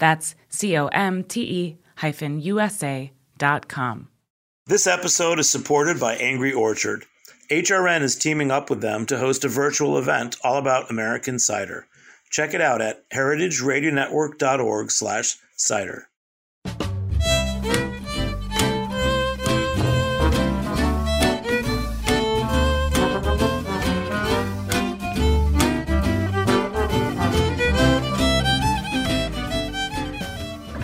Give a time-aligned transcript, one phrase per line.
[0.00, 4.08] That's C O M T E hyphen USA dot com.
[4.66, 7.04] This episode is supported by Angry Orchard.
[7.50, 11.86] HRN is teaming up with them to host a virtual event all about American cider.
[12.30, 16.09] Check it out at heritageradionetwork.org slash cider.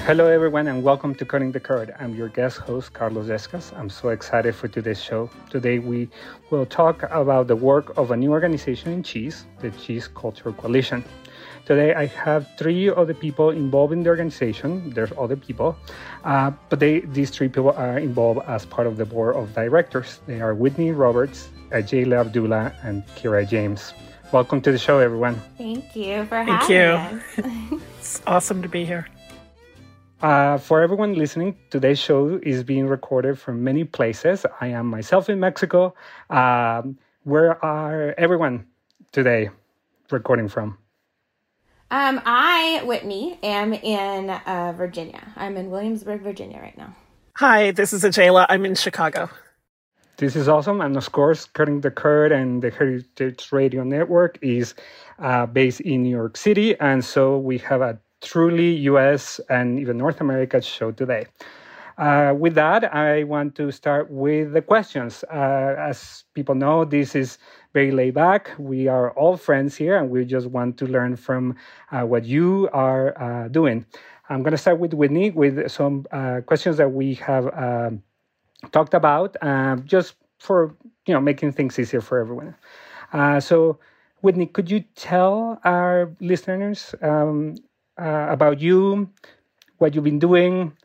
[0.06, 1.92] Hello, everyone, and welcome to Cutting the Curd.
[1.98, 3.76] I'm your guest host, Carlos Yescas.
[3.76, 5.28] I'm so excited for today's show.
[5.50, 6.08] Today, we
[6.50, 11.02] will talk about the work of a new organization in cheese, the Cheese Culture Coalition.
[11.64, 14.90] Today, I have three other people involved in the organization.
[14.90, 15.77] There's other people,
[16.22, 20.20] uh, but they, these three people are involved as part of the board of directors.
[20.28, 23.92] They are Whitney Roberts, Agela Abdullah, and Kyra James.
[24.30, 25.34] Welcome to the show, everyone.
[25.58, 27.80] Thank you for Thank having you.
[27.98, 29.08] it's awesome to be here.
[30.22, 34.46] Uh, for everyone listening, today's show is being recorded from many places.
[34.60, 35.94] I am myself in Mexico.
[36.30, 38.66] Um, where are everyone
[39.12, 39.50] today
[40.10, 40.78] recording from?
[41.90, 45.22] Um, I, Whitney, am in uh, Virginia.
[45.36, 46.96] I'm in Williamsburg, Virginia right now.
[47.34, 48.46] Hi, this is Agela.
[48.48, 49.28] I'm in Chicago.
[50.16, 50.80] This is awesome.
[50.80, 54.74] And of course, Cutting the Curd and the Heritage Radio Network is
[55.18, 56.74] uh, based in New York City.
[56.80, 61.27] And so we have a truly US and even North America show today.
[61.98, 65.24] Uh, with that, I want to start with the questions.
[65.32, 67.38] Uh, as people know, this is
[67.72, 68.50] very laid back.
[68.58, 71.56] We are all friends here, and we just want to learn from
[71.92, 73.86] uh, what you are uh, doing.
[74.28, 78.02] I'm going to start with Whitney with some uh, questions that we have um,
[78.72, 80.74] talked about, um, just for
[81.06, 82.54] you know making things easier for everyone.
[83.12, 83.78] Uh, so,
[84.22, 87.56] Whitney, could you tell our listeners um,
[87.98, 89.11] uh, about you,
[89.79, 90.77] what you've been doing,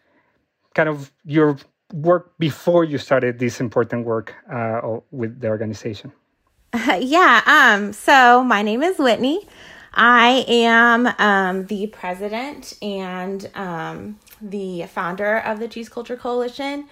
[0.73, 1.57] kind of your
[1.93, 6.11] work before you started this important work uh, with the organization.
[6.99, 7.41] Yeah.
[7.45, 7.91] Um.
[7.91, 9.45] So my name is Whitney.
[9.93, 16.87] I am um, the president and um, the founder of the Cheese Culture Coalition.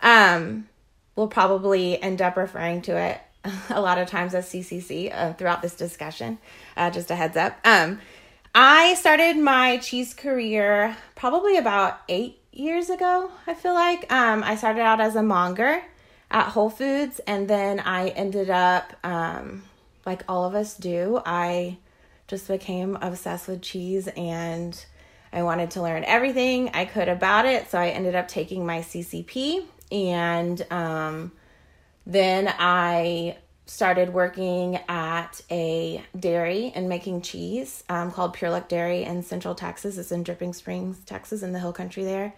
[0.00, 0.68] Um,
[1.16, 3.20] we'll probably end up referring to it
[3.70, 6.38] a lot of times as CCC uh, throughout this discussion.
[6.76, 7.58] Uh, just a heads up.
[8.58, 14.10] I started my cheese career probably about eight years ago, I feel like.
[14.10, 15.82] Um, I started out as a monger
[16.30, 19.64] at Whole Foods, and then I ended up, um,
[20.06, 21.76] like all of us do, I
[22.28, 24.86] just became obsessed with cheese and
[25.34, 27.70] I wanted to learn everything I could about it.
[27.70, 31.32] So I ended up taking my CCP, and um,
[32.06, 33.36] then I
[33.66, 39.54] started working at a dairy and making cheese um, called Pure Luck Dairy in Central
[39.56, 39.98] Texas.
[39.98, 42.32] It's in Dripping Springs, Texas, in the hill country there.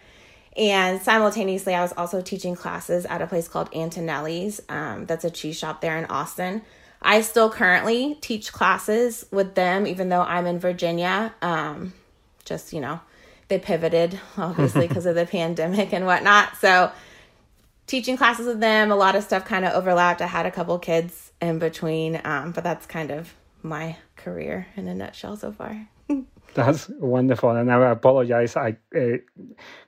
[0.57, 4.61] And simultaneously, I was also teaching classes at a place called Antonelli's.
[4.69, 6.63] Um, that's a cheese shop there in Austin.
[7.01, 11.33] I still currently teach classes with them, even though I'm in Virginia.
[11.43, 11.93] Um,
[12.45, 13.01] just, you know,
[13.49, 16.57] they pivoted, obviously, because of the pandemic and whatnot.
[16.57, 16.91] So,
[17.89, 18.93] teaching classes with them.
[18.93, 20.23] A lot of stuff kind of overlapped.
[20.23, 24.87] I had a couple kids in between, um, but that's kind of my career in
[24.87, 25.89] a nutshell so far.
[26.55, 27.51] That's wonderful.
[27.51, 28.57] And I apologize.
[28.57, 29.19] I uh,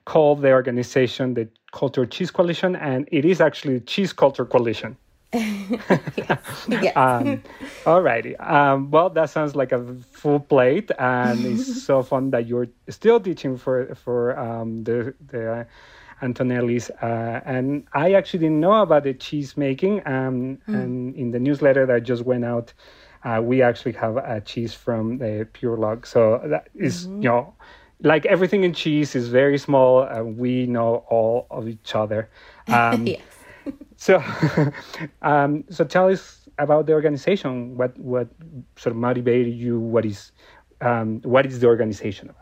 [0.05, 4.97] called the organization the Culture Cheese Coalition, and it is actually Cheese Culture Coalition.
[5.33, 6.67] yes.
[6.69, 6.97] yes.
[6.97, 7.43] um,
[7.87, 8.37] all righty.
[8.37, 13.21] Um, well, that sounds like a full plate, and it's so fun that you're still
[13.21, 15.67] teaching for for um, the the
[16.23, 16.91] Antonellis.
[17.03, 20.07] Uh, and I actually didn't know about the cheese making.
[20.07, 20.75] Um, mm.
[20.75, 22.73] And in the newsletter that just went out,
[23.25, 26.07] uh, we actually have a cheese from the Pure Luck.
[26.07, 27.23] So that is, mm-hmm.
[27.23, 27.55] you know,
[28.03, 30.03] like everything in cheese is very small.
[30.03, 32.29] and we know all of each other.
[32.69, 33.21] Um, yes.
[33.97, 34.23] so,
[35.23, 37.77] um, so tell us about the organization.
[37.77, 38.29] What what
[38.77, 39.81] sort of motivated you?
[39.81, 40.31] What is
[40.81, 42.40] um, what is the organization about?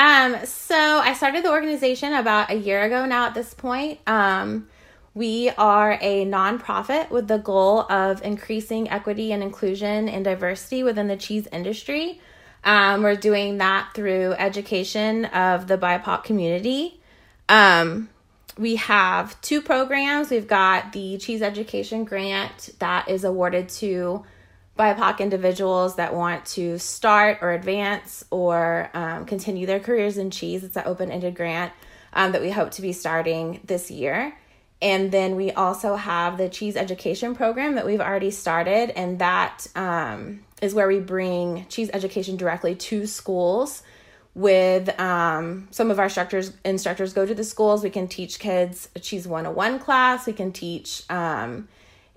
[0.00, 3.26] Um, so I started the organization about a year ago now.
[3.26, 4.66] At this point, um,
[5.12, 11.06] we are a nonprofit with the goal of increasing equity and inclusion and diversity within
[11.06, 12.18] the cheese industry.
[12.64, 16.98] Um, we're doing that through education of the BIPOC community.
[17.50, 18.08] Um,
[18.56, 20.30] we have two programs.
[20.30, 24.24] We've got the Cheese Education Grant that is awarded to
[24.78, 30.64] BIPOC individuals that want to start or advance or um, continue their careers in cheese.
[30.64, 31.72] It's an open ended grant
[32.12, 34.34] um, that we hope to be starting this year.
[34.82, 39.66] And then we also have the cheese education program that we've already started, and that
[39.76, 43.82] um, is where we bring cheese education directly to schools.
[44.32, 47.82] With um, some of our instructors, instructors go to the schools.
[47.82, 50.24] We can teach kids a cheese 101 class.
[50.24, 51.68] We can teach um,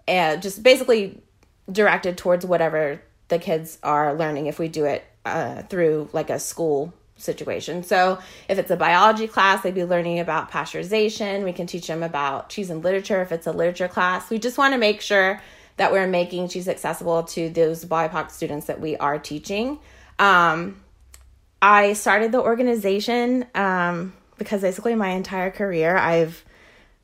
[0.08, 1.22] just basically
[1.72, 6.40] directed towards whatever the kids are learning if we do it uh, through like a
[6.40, 7.84] school situation.
[7.84, 8.20] So
[8.50, 11.44] if it's a biology class, they'd be learning about pasteurization.
[11.44, 14.30] We can teach them about cheese and literature if it's a literature class.
[14.30, 15.42] We just want to make sure
[15.78, 19.80] that we're making cheese accessible to those BIPOC students that we are teaching.
[20.20, 20.82] Um,
[21.62, 26.44] I started the organization um, because basically my entire career I've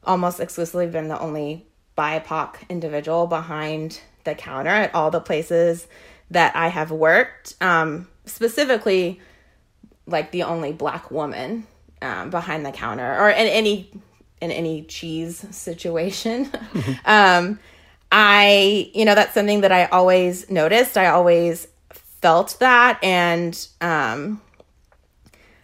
[0.03, 1.65] almost exclusively been the only
[1.97, 5.87] BIPOC individual behind the counter at all the places
[6.31, 7.55] that I have worked.
[7.61, 9.19] Um, specifically,
[10.05, 11.67] like the only black woman
[12.01, 13.91] um, behind the counter or in any
[14.41, 16.49] in any cheese situation.
[17.05, 17.59] um,
[18.11, 20.97] I, you know, that's something that I always noticed.
[20.97, 21.67] I always
[22.21, 24.41] felt that, and um,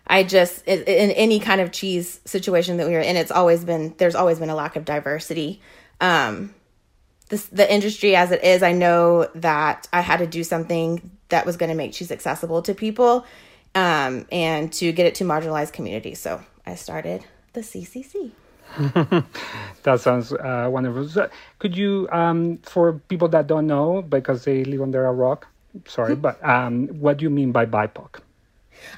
[0.06, 3.64] I just in, in any kind of cheese situation that we were in, it's always
[3.64, 5.62] been there's always been a lack of diversity.
[6.02, 6.54] Um,
[7.30, 11.46] this, the industry as it is, I know that I had to do something that
[11.46, 13.26] was going to make cheese accessible to people
[13.74, 16.20] um, and to get it to marginalized communities.
[16.20, 18.32] So I started the CCC.
[19.84, 21.08] that sounds uh, wonderful.
[21.08, 21.30] So
[21.60, 25.48] could you, um, for people that don't know, because they live under a rock,
[25.88, 28.20] sorry, but um, what do you mean by BIPOC?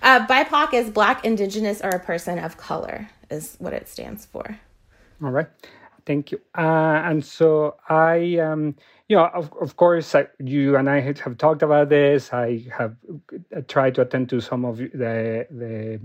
[0.02, 4.60] Uh, BIPOC is Black, Indigenous, or a person of color, is what it stands for.
[5.24, 5.48] All right.
[6.08, 6.40] Thank you.
[6.58, 8.78] Uh, and so I, um,
[9.10, 12.32] you know, of, of course, I, you and I have talked about this.
[12.32, 12.96] I have
[13.54, 16.00] uh, tried to attend to some of the the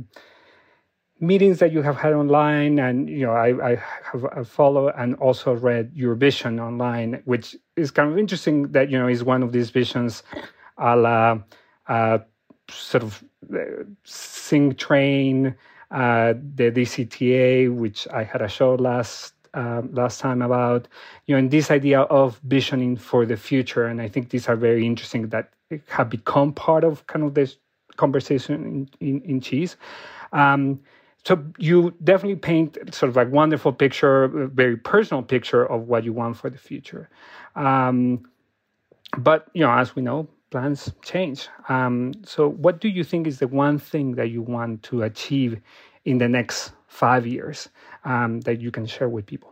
[1.21, 5.53] meetings that you have had online, and you know, I, I have followed and also
[5.55, 8.73] read your vision online, which is kind of interesting.
[8.73, 10.25] That you know is one of these visions,
[10.79, 11.39] a la
[11.87, 12.19] uh,
[12.69, 13.23] sort of
[13.55, 15.55] uh, Sing Train,
[15.93, 20.89] uh, the DCTA, which I had a show last um, last time about
[21.27, 23.87] you know and this idea of visioning for the future.
[23.87, 25.53] And i think these are very interesting that
[25.89, 27.57] have become part of kind of this
[27.97, 29.77] conversation in, in, in cheese.
[30.33, 30.81] Um,
[31.25, 36.13] so you definitely paint sort of like wonderful picture very personal picture of what you
[36.13, 37.09] want for the future.
[37.55, 38.29] Um,
[39.19, 41.49] but you know as we know plans change.
[41.69, 45.61] Um, so what do you think is the one thing that you want to achieve
[46.05, 47.71] in the next five years
[48.05, 49.52] um, that you can share with people?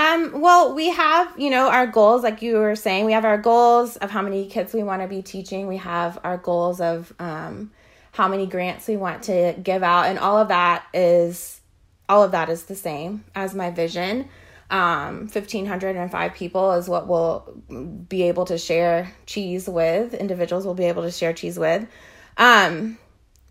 [0.00, 3.36] Um, well, we have, you know, our goals, like you were saying, we have our
[3.36, 5.66] goals of how many kids we want to be teaching.
[5.66, 7.70] We have our goals of um,
[8.12, 10.06] how many grants we want to give out.
[10.06, 11.60] And all of that is,
[12.08, 14.30] all of that is the same as my vision.
[14.70, 17.62] Um, 1,505 people is what we'll
[18.08, 20.14] be able to share cheese with.
[20.14, 21.86] Individuals will be able to share cheese with.
[22.38, 22.96] Um,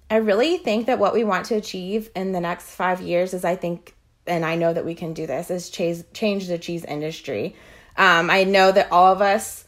[0.10, 3.46] I really think that what we want to achieve in the next five years is,
[3.46, 3.94] I think,
[4.30, 7.56] and I know that we can do this, is change, change the cheese industry.
[7.98, 9.66] Um, I know that all of us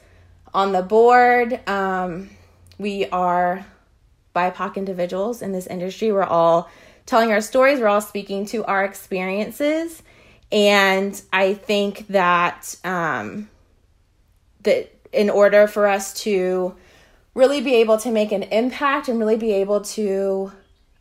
[0.53, 2.29] on the board, um,
[2.77, 3.65] we are
[4.35, 6.11] BIPOC individuals in this industry.
[6.11, 6.69] We're all
[7.05, 10.01] telling our stories, we're all speaking to our experiences.
[10.51, 13.49] And I think that um,
[14.63, 16.75] that in order for us to
[17.33, 20.51] really be able to make an impact and really be able to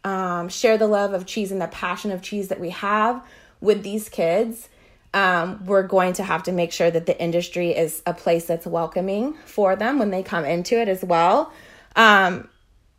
[0.04, 3.22] um, share the love of cheese and the passion of cheese that we have
[3.60, 4.68] with these kids.
[5.12, 8.66] um, we're going to have to make sure that the industry is a place that's
[8.66, 11.52] welcoming for them when they come into it as well.
[11.96, 12.48] Um,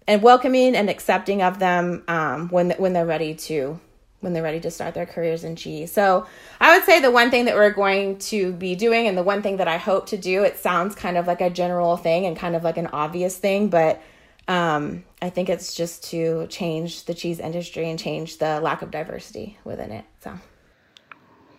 [0.08, 3.80] and welcoming and accepting of them um, when when they're ready to
[4.20, 5.92] when they're ready to start their careers in cheese.
[5.92, 6.28] So
[6.60, 9.42] I would say the one thing that we're going to be doing and the one
[9.42, 12.38] thing that I hope to do, it sounds kind of like a general thing and
[12.38, 14.00] kind of like an obvious thing, but
[14.48, 18.92] um, I think it's just to change the cheese industry and change the lack of
[18.92, 20.06] diversity within it.
[20.24, 20.38] So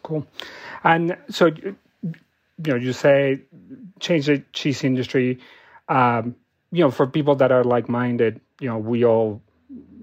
[0.03, 0.27] cool.
[0.85, 1.77] And so, you
[2.59, 3.41] know, you say
[4.01, 5.39] change the cheese industry.
[5.89, 6.37] Um,
[6.71, 9.43] you know, for people that are like-minded, you know, we all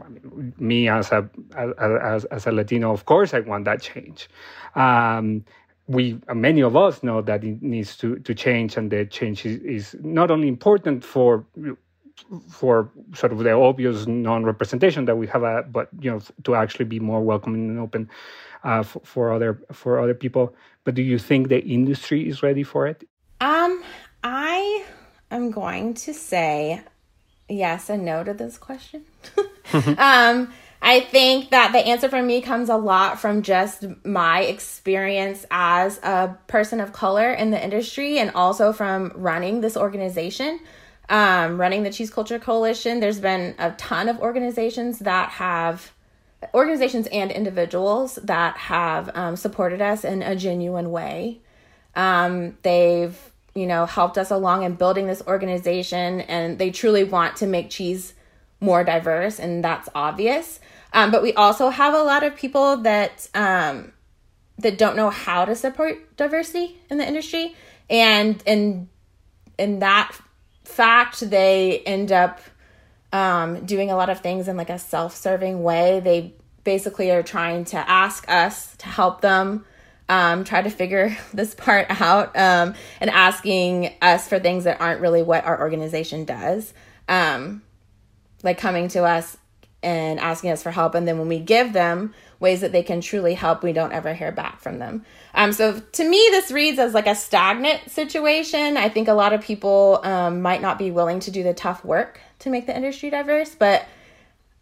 [0.04, 4.30] I mean, me as a as, as a Latino, of course, I want that change.
[4.76, 5.46] Um,
[5.88, 9.62] we many of us know that it needs to to change, and the change is,
[9.62, 11.46] is not only important for
[12.50, 16.86] for sort of the obvious non-representation that we have, a, but you know, to actually
[16.86, 18.10] be more welcoming and open
[18.64, 20.56] uh, for, for other for other people.
[20.84, 23.08] But do you think the industry is ready for it?
[23.42, 23.84] Um,
[24.24, 24.86] I
[25.32, 26.82] am going to say
[27.48, 29.06] yes and no to this question.
[29.98, 30.52] um,
[30.82, 35.98] I think that the answer for me comes a lot from just my experience as
[36.00, 40.60] a person of color in the industry and also from running this organization,
[41.10, 43.02] um, running the Cheese Culture Coalition.
[43.02, 45.92] There's been a ton of organizations that have,
[46.54, 51.42] organizations and individuals that have um, supported us in a genuine way.
[51.96, 53.18] Um, they've
[53.56, 57.70] you know, helped us along in building this organization and they truly want to make
[57.70, 58.14] cheese
[58.62, 60.60] more diverse and that's obvious.
[60.94, 63.92] Um, but we also have a lot of people that um,
[64.58, 67.56] that don't know how to support diversity in the industry
[67.90, 68.90] and in
[69.58, 70.18] in that
[70.64, 72.40] fact they end up
[73.12, 76.00] um, doing a lot of things in like a self-serving way.
[76.00, 79.66] They basically are trying to ask us to help them
[80.08, 85.02] um, try to figure this part out um, and asking us for things that aren't
[85.02, 86.74] really what our organization does.
[87.08, 87.64] Um,
[88.44, 89.38] like coming to us
[89.82, 90.96] and asking us for help.
[90.96, 94.14] And then when we give them ways that they can truly help, we don't ever
[94.14, 95.06] hear back from them.
[95.34, 98.78] Um, so to me, this reads as like a stagnant situation.
[98.78, 101.84] I think a lot of people um, might not be willing to do the tough
[101.84, 103.56] work to make the industry diverse.
[103.56, 103.86] But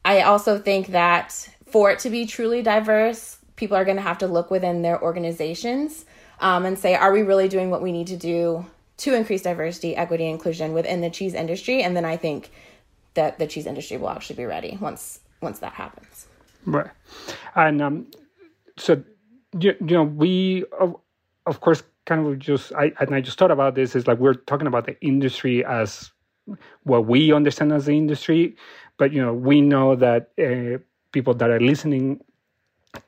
[0.03, 4.19] I also think that for it to be truly diverse, people are going to have
[4.19, 6.05] to look within their organizations
[6.39, 8.65] um, and say, are we really doing what we need to do
[8.97, 11.83] to increase diversity, equity, inclusion within the cheese industry?
[11.83, 12.51] And then I think
[13.15, 16.27] that the cheese industry will actually be ready once once that happens.
[16.65, 16.89] Right,
[17.55, 18.07] and um,
[18.77, 19.03] so
[19.59, 20.95] you, you know we of,
[21.45, 24.35] of course kind of just I and I just thought about this is like we're
[24.35, 26.11] talking about the industry as
[26.83, 28.55] what we understand as the industry,
[28.97, 30.77] but you know we know that uh,
[31.11, 32.21] people that are listening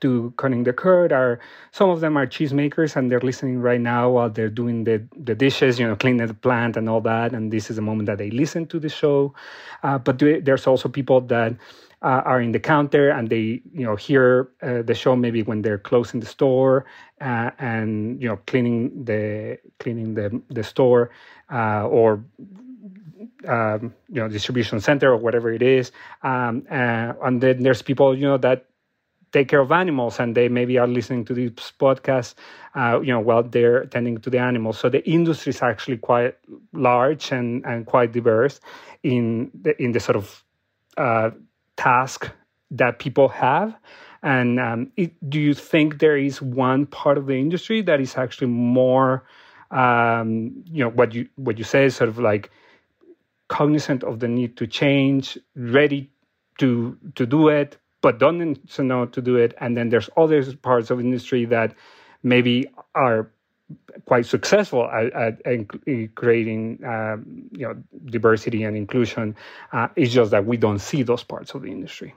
[0.00, 1.40] to cutting the curd are
[1.72, 5.34] some of them are cheesemakers and they're listening right now while they're doing the, the
[5.34, 8.18] dishes you know cleaning the plant and all that and this is the moment that
[8.18, 9.34] they listen to the show.
[9.82, 11.54] Uh, but there's also people that
[12.02, 15.62] uh, are in the counter and they you know hear uh, the show maybe when
[15.62, 16.86] they're closing the store
[17.20, 21.10] uh, and you know cleaning the cleaning the the store
[21.52, 22.24] uh, or
[23.46, 25.92] um, you know distribution center or whatever it is.
[26.22, 28.66] Um, uh, and then there's people you know that
[29.32, 32.34] take care of animals and they maybe are listening to these podcasts
[32.74, 34.78] uh, you know while they're tending to the animals.
[34.78, 36.36] So the industry is actually quite
[36.72, 38.60] large and, and quite diverse
[39.02, 40.44] in the, in the sort of
[40.96, 41.30] uh,
[41.76, 42.30] task
[42.70, 43.74] that people have.
[44.22, 48.16] And um, it, do you think there is one part of the industry that is
[48.16, 49.24] actually more
[49.70, 52.50] um, you know what you what you say is sort of like
[53.58, 56.08] cognizant of the need to change ready
[56.58, 58.38] to to do it but don't
[58.78, 59.54] know to do it.
[59.60, 61.74] And then there's other parts of industry that
[62.22, 63.30] maybe are
[64.04, 67.76] quite successful at, at, at creating um, you know
[68.06, 69.36] diversity and inclusion.
[69.72, 72.14] Uh, it's just that we don't see those parts of the industry.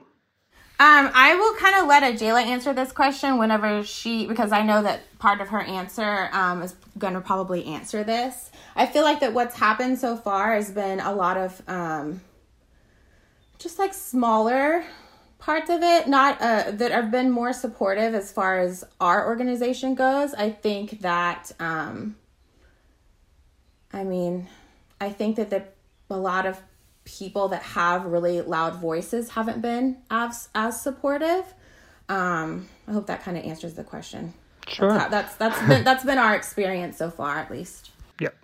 [0.80, 4.82] Um, I will kind of let Agela answer this question whenever she, because I know
[4.82, 8.50] that part of her answer um, is going to probably answer this.
[8.74, 12.20] I feel like that what's happened so far has been a lot of um,
[13.58, 14.84] just like smaller
[15.38, 19.94] parts of it not uh, that have been more supportive as far as our organization
[19.94, 22.16] goes i think that um
[23.92, 24.46] i mean
[25.02, 25.62] i think that the,
[26.08, 26.58] a lot of
[27.04, 31.44] people that have really loud voices haven't been as as supportive
[32.08, 34.32] um i hope that kind of answers the question
[34.66, 38.34] sure that's how, that's, that's been that's been our experience so far at least Yep.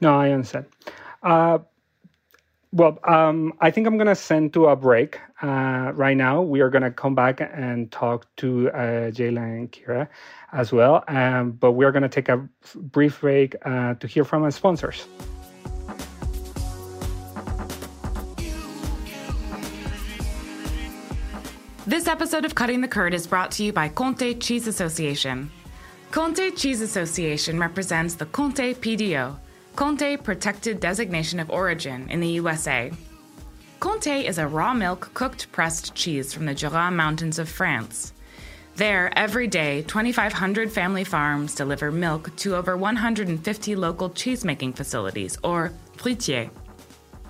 [0.00, 0.66] no i understand
[1.22, 1.58] uh
[2.72, 6.42] Well, um, I think I'm going to send to a break uh, right now.
[6.42, 10.08] We are going to come back and talk to uh, Jayla and Kyra
[10.52, 11.02] as well.
[11.08, 15.06] Um, but we're going to take a brief break uh, to hear from our sponsors.
[21.88, 25.52] This episode of Cutting the Curd is brought to you by Comté Cheese Association.
[26.10, 29.36] Comté Cheese Association represents the Comté PDO,
[29.76, 32.90] Comté Protected Designation of Origin in the USA.
[33.78, 38.12] Comté is a raw milk cooked pressed cheese from the Jura Mountains of France.
[38.74, 45.72] There, every day, 2,500 family farms deliver milk to over 150 local cheesemaking facilities, or
[45.96, 46.50] fruitières.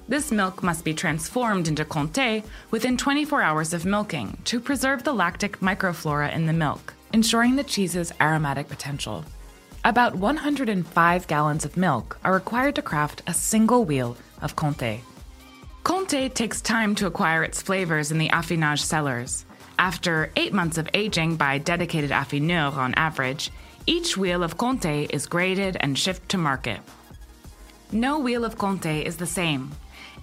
[0.08, 5.12] This milk must be transformed into Comté within 24 hours of milking to preserve the
[5.12, 9.24] lactic microflora in the milk, ensuring the cheese's aromatic potential.
[9.84, 15.00] About 105 gallons of milk are required to craft a single wheel of Comté.
[15.82, 19.44] Comté takes time to acquire its flavors in the affinage cellars.
[19.76, 23.50] After eight months of aging by dedicated affineurs on average,
[23.86, 26.80] each wheel of Comté is graded and shipped to market.
[27.90, 29.72] No wheel of Comté is the same.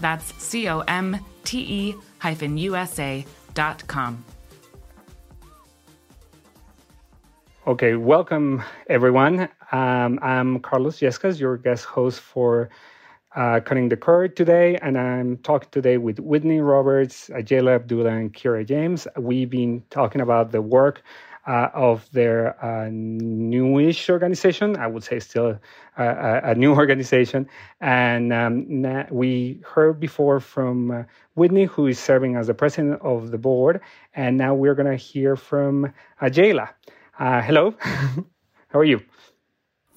[0.00, 4.24] That's C O M T E hyphen USA dot com.
[7.66, 9.48] Okay, welcome everyone.
[9.70, 12.70] Um, I'm Carlos Yescas, your guest host for
[13.36, 18.34] uh, Cutting the Curd today, and I'm talking today with Whitney Roberts, Agela Abdullah, and
[18.34, 19.06] Kyra James.
[19.16, 21.02] We've been talking about the work
[21.46, 24.76] of their uh, newish organization.
[24.76, 25.58] I would say still
[25.96, 27.48] a, a new organization.
[27.80, 31.02] And um, we heard before from uh,
[31.34, 33.80] Whitney, who is serving as the president of the board.
[34.14, 36.70] And now we're going to hear from Agela.
[37.18, 37.74] Uh, hello.
[37.82, 39.00] How are you?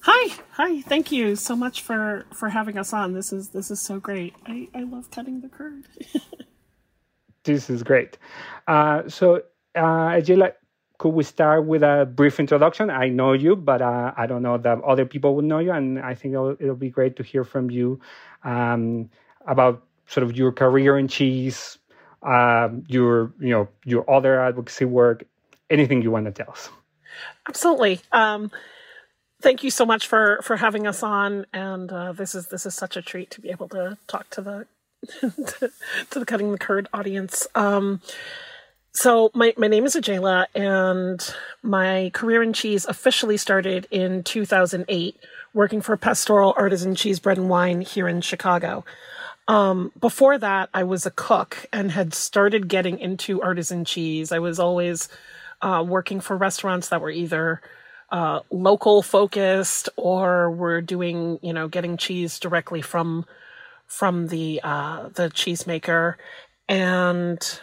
[0.06, 0.82] Hi, hi.
[0.82, 3.14] Thank you so much for for having us on.
[3.14, 4.34] This is this is so great.
[4.44, 5.84] I I love cutting the curd.
[7.44, 8.18] this is great.
[8.66, 9.36] Uh, so,
[9.74, 10.52] uh, Agela,
[11.04, 12.88] could we start with a brief introduction?
[12.88, 15.98] I know you, but uh, I don't know that other people would know you, and
[15.98, 18.00] I think it'll, it'll be great to hear from you
[18.42, 19.10] um,
[19.46, 21.76] about sort of your career in cheese,
[22.22, 25.24] um, your you know your other advocacy work,
[25.68, 26.70] anything you want to tell us.
[27.46, 28.00] Absolutely.
[28.10, 28.50] Um,
[29.42, 32.74] thank you so much for for having us on, and uh, this is this is
[32.74, 34.66] such a treat to be able to talk to the
[35.20, 37.46] to, the cutting the curd audience.
[37.54, 38.00] Um,
[38.94, 45.16] so my, my name is Agela and my career in cheese officially started in 2008
[45.52, 48.84] working for Pastoral Artisan Cheese Bread and Wine here in Chicago.
[49.48, 54.32] Um, before that, I was a cook and had started getting into artisan cheese.
[54.32, 55.08] I was always
[55.60, 57.60] uh, working for restaurants that were either
[58.10, 63.26] uh, local focused or were doing, you know, getting cheese directly from
[63.86, 66.14] from the uh, the cheesemaker.
[66.68, 67.60] And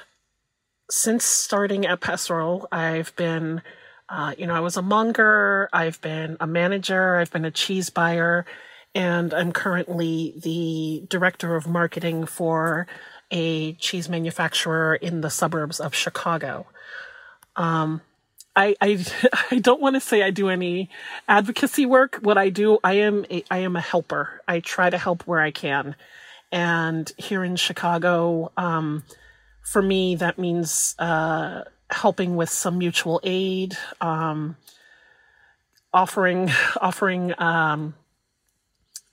[0.91, 3.61] since starting at Pastoral, I've been,
[4.09, 7.89] uh, you know, I was a monger, I've been a manager, I've been a cheese
[7.89, 8.45] buyer,
[8.93, 12.87] and I'm currently the director of marketing for
[13.31, 16.67] a cheese manufacturer in the suburbs of Chicago.
[17.55, 18.01] Um,
[18.53, 19.05] I, I,
[19.51, 20.89] I don't want to say I do any
[21.25, 22.17] advocacy work.
[22.21, 24.41] What I do, I am a, I am a helper.
[24.45, 25.95] I try to help where I can.
[26.51, 29.03] And here in Chicago, um,
[29.61, 34.57] for me, that means uh, helping with some mutual aid, um,
[35.93, 36.49] offering
[36.81, 37.93] offering um,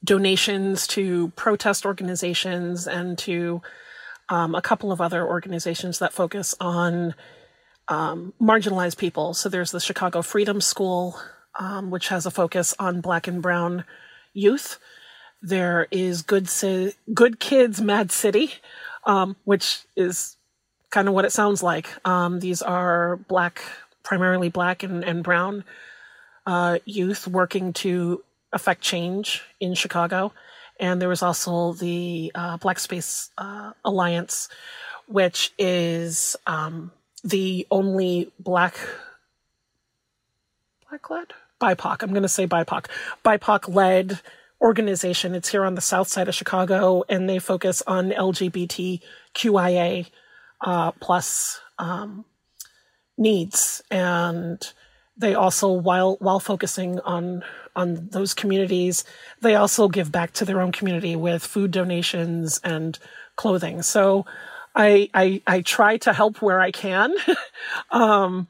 [0.04, 3.60] donations to protest organizations and to
[4.28, 7.14] um, a couple of other organizations that focus on
[7.88, 9.34] um, marginalized people.
[9.34, 11.18] So there's the Chicago Freedom School,
[11.58, 13.84] um, which has a focus on Black and Brown
[14.34, 14.78] youth.
[15.40, 16.48] There is Good,
[17.14, 18.54] Good Kids Mad City,
[19.04, 20.36] um, which is
[20.90, 21.88] kind of what it sounds like.
[22.06, 23.62] Um, these are black,
[24.02, 25.64] primarily black and, and brown
[26.46, 28.22] uh, youth working to
[28.52, 30.32] affect change in Chicago.
[30.80, 34.48] And there was also the uh, Black Space uh, Alliance,
[35.06, 36.92] which is um,
[37.24, 38.76] the only black,
[40.88, 41.32] black led?
[41.60, 42.02] BIPOC.
[42.02, 42.86] I'm going to say BIPOC.
[43.24, 44.20] BIPOC led
[44.60, 45.34] organization.
[45.34, 50.06] It's here on the south side of Chicago, and they focus on LGBTQIA
[50.60, 52.24] uh, plus um,
[53.16, 54.72] needs, and
[55.16, 57.44] they also while while focusing on
[57.76, 59.04] on those communities,
[59.40, 62.98] they also give back to their own community with food donations and
[63.36, 63.82] clothing.
[63.82, 64.26] So
[64.74, 67.14] I I, I try to help where I can.
[67.90, 68.48] um,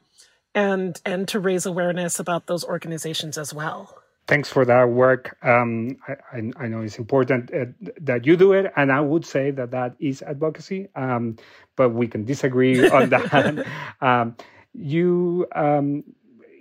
[0.55, 3.98] and and to raise awareness about those organizations as well
[4.29, 5.35] thanks for that work.
[5.41, 7.65] Um, I, I, know it's important uh,
[7.99, 11.35] that you do it, and I would say that that is advocacy, um,
[11.75, 13.65] but we can disagree on that.
[14.01, 14.35] um,
[14.73, 16.03] you um,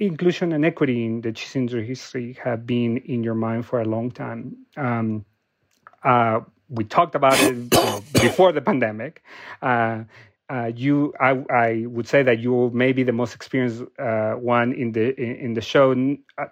[0.01, 3.85] inclusion and equity in the cheese industry history have been in your mind for a
[3.85, 4.57] long time.
[4.77, 5.27] Um,
[6.03, 7.71] uh, we talked about it
[8.15, 9.23] before the pandemic.
[9.61, 10.05] Uh,
[10.51, 14.73] uh, you, I, I, would say that you may be the most experienced uh, one
[14.73, 15.93] in the in, in the show,
[16.39, 16.47] uh,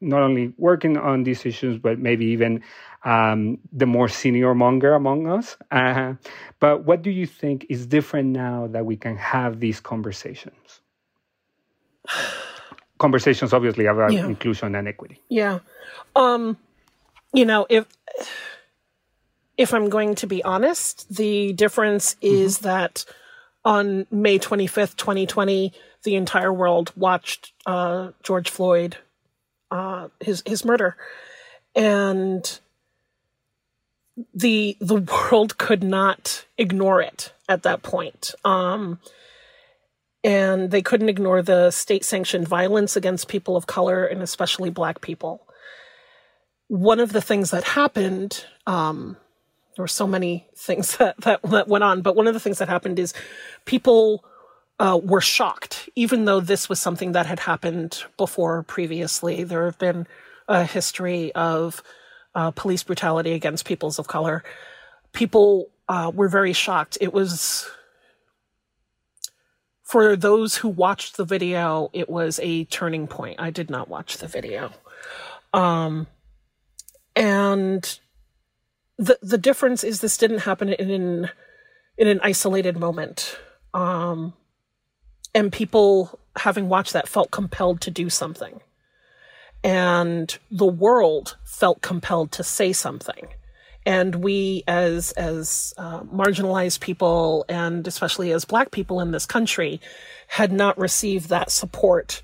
[0.00, 2.62] not only working on these issues, but maybe even
[3.04, 5.56] um, the more senior monger among us.
[5.70, 6.14] Uh,
[6.60, 10.80] but what do you think is different now that we can have these conversations?
[12.98, 14.26] conversations, obviously, about yeah.
[14.26, 15.20] inclusion and equity.
[15.28, 15.60] Yeah,
[16.16, 16.56] um,
[17.32, 17.86] you know, if
[19.56, 22.66] if I'm going to be honest, the difference is mm-hmm.
[22.66, 23.04] that
[23.64, 28.98] on May 25th, 2020, the entire world watched uh, George Floyd,
[29.70, 30.96] uh, his his murder,
[31.74, 32.58] and
[34.34, 34.96] the the
[35.32, 38.34] world could not ignore it at that point.
[38.44, 39.00] Um,
[40.22, 45.02] and they couldn't ignore the state sanctioned violence against people of color and especially black
[45.02, 45.46] people.
[46.68, 49.18] One of the things that happened um,
[49.76, 52.58] there were so many things that, that, that went on, but one of the things
[52.58, 53.12] that happened is
[53.64, 54.24] people
[54.78, 59.44] uh, were shocked, even though this was something that had happened before previously.
[59.44, 60.06] There have been
[60.48, 61.82] a history of
[62.34, 64.42] uh, police brutality against peoples of color.
[65.12, 66.98] People uh, were very shocked.
[67.00, 67.70] It was
[69.82, 73.38] for those who watched the video, it was a turning point.
[73.38, 74.72] I did not watch the video.
[75.52, 76.08] Um,
[77.14, 77.98] and
[78.98, 81.30] the the difference is this didn't happen in
[81.96, 83.38] in an isolated moment.
[83.72, 84.32] Um,
[85.34, 88.60] and people having watched that felt compelled to do something.
[89.62, 93.28] And the world felt compelled to say something.
[93.86, 99.80] And we as as uh, marginalized people and especially as black people in this country
[100.26, 102.22] had not received that support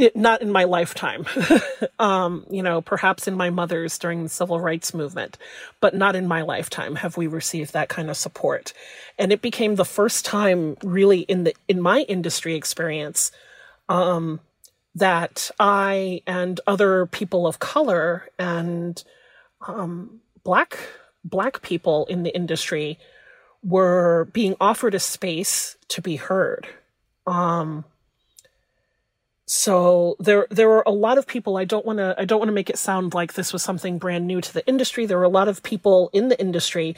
[0.00, 1.26] it, not in my lifetime.
[1.98, 5.38] um, you know, perhaps in my mother's during the civil rights movement,
[5.80, 8.72] but not in my lifetime have we received that kind of support.
[9.18, 13.30] And it became the first time really in the in my industry experience
[13.88, 14.40] um,
[14.94, 19.02] that I and other people of color and
[19.66, 20.78] um, black
[21.24, 22.98] black people in the industry
[23.62, 26.66] were being offered a space to be heard.
[29.52, 32.50] So there there were a lot of people I don't want to I don't want
[32.50, 35.06] to make it sound like this was something brand new to the industry.
[35.06, 36.94] There were a lot of people in the industry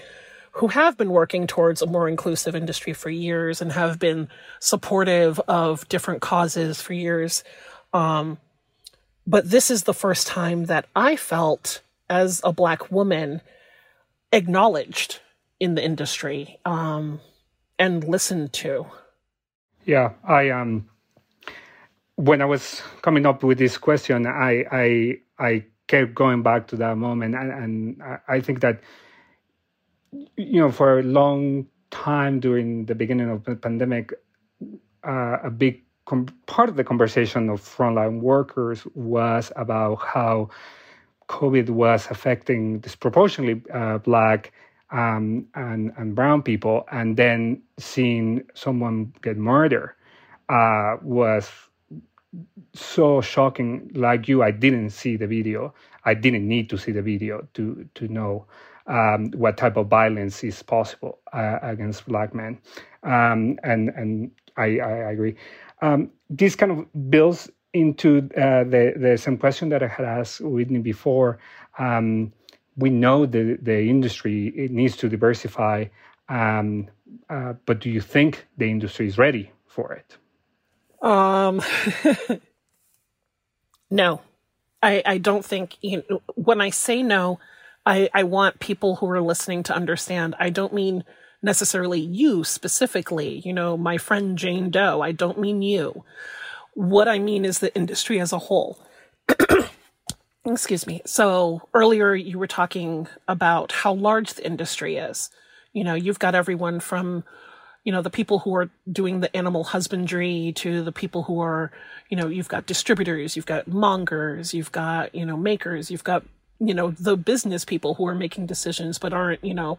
[0.51, 4.29] who have been working towards a more inclusive industry for years and have been
[4.61, 7.43] supportive of different causes for years.
[7.95, 8.37] Um,
[9.27, 13.41] but this is the first time that I felt as a black woman
[14.31, 15.21] acknowledged
[15.59, 17.21] in the industry um,
[17.79, 18.85] and listened to.
[19.87, 20.91] Yeah, I um
[22.23, 26.77] when I was coming up with this question, I I I kept going back to
[26.77, 28.81] that moment, and, and I think that
[30.37, 34.13] you know for a long time during the beginning of the pandemic,
[35.03, 35.83] uh, a big
[36.47, 40.49] part of the conversation of frontline workers was about how
[41.29, 44.53] COVID was affecting disproportionately uh, black
[44.93, 49.97] um, and and brown people, and then seeing someone get murdered
[50.49, 51.51] uh, was
[52.75, 55.75] so shocking like you i didn't see the video.
[56.05, 58.47] I didn't need to see the video to to know
[58.87, 62.59] um, what type of violence is possible uh, against black men.
[63.03, 65.37] Um, and and i i, agree.
[65.81, 70.41] Um, this kind of builds into uh, the the same question that i had asked
[70.41, 71.39] whitney before.
[71.79, 72.33] Um,
[72.77, 75.87] we know the the industry it needs to diversify
[76.29, 76.89] um,
[77.29, 80.17] uh, but do you think the industry is ready for it
[81.03, 81.61] um,
[83.91, 84.21] no,
[84.83, 87.39] I, I don't think, you know, when I say no,
[87.85, 90.35] I, I want people who are listening to understand.
[90.39, 91.05] I don't mean
[91.43, 95.01] necessarily you specifically, you know, my friend Jane Doe.
[95.01, 96.05] I don't mean you.
[96.75, 98.79] What I mean is the industry as a whole.
[100.47, 101.03] Excuse me.
[101.05, 105.31] So earlier you were talking about how large the industry is.
[105.73, 107.25] You know, you've got everyone from,
[107.85, 111.73] you know, the people who are doing the animal husbandry to the people who are,
[112.09, 116.25] you know, you've got distributors, you've got mongers, you've got, you know, makers, you've got,
[116.61, 119.79] you know, the business people who are making decisions but aren't, you know,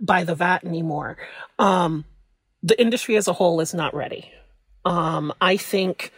[0.00, 1.18] by the vat anymore.
[1.58, 2.04] Um,
[2.62, 4.32] the industry as a whole is not ready.
[4.86, 6.12] Um, I think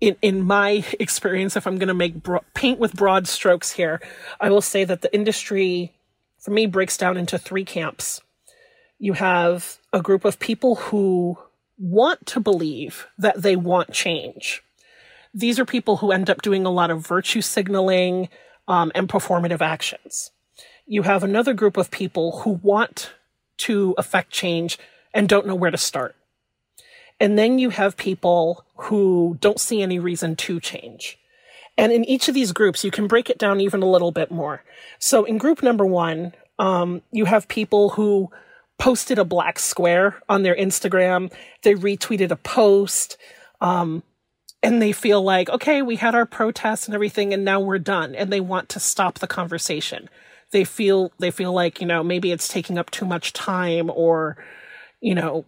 [0.00, 4.00] in in my experience, if I'm going to make bro- paint with broad strokes here,
[4.40, 5.94] I will say that the industry,
[6.38, 8.20] for me, breaks down into three camps.
[8.98, 11.38] You have a group of people who
[11.78, 14.62] want to believe that they want change.
[15.34, 18.28] These are people who end up doing a lot of virtue signaling
[18.66, 20.30] um, and performative actions.
[20.86, 23.12] You have another group of people who want
[23.58, 24.78] to affect change
[25.12, 26.14] and don't know where to start.
[27.20, 31.18] And then you have people who don't see any reason to change.
[31.78, 34.30] And in each of these groups, you can break it down even a little bit
[34.30, 34.62] more.
[34.98, 38.30] So in group number one, um, you have people who
[38.78, 41.32] posted a black square on their Instagram.
[41.62, 43.16] They retweeted a post.
[43.60, 44.02] Um,
[44.62, 48.14] and they feel like, okay, we had our protests and everything, and now we're done.
[48.14, 50.08] And they want to stop the conversation.
[50.50, 54.36] They feel, they feel like, you know, maybe it's taking up too much time or,
[55.00, 55.44] you know,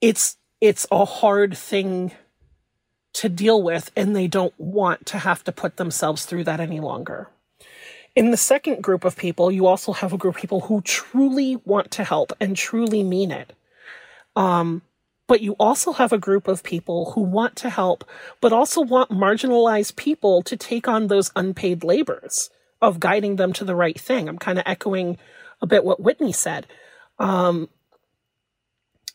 [0.00, 2.12] it's, it's a hard thing
[3.12, 6.80] to deal with and they don't want to have to put themselves through that any
[6.80, 7.28] longer.
[8.16, 11.56] In the second group of people, you also have a group of people who truly
[11.64, 13.52] want to help and truly mean it.
[14.34, 14.82] Um,
[15.28, 18.04] but you also have a group of people who want to help,
[18.40, 22.50] but also want marginalized people to take on those unpaid labors
[22.82, 24.28] of guiding them to the right thing.
[24.28, 25.18] I'm kind of echoing
[25.62, 26.66] a bit what Whitney said.
[27.20, 27.68] Um,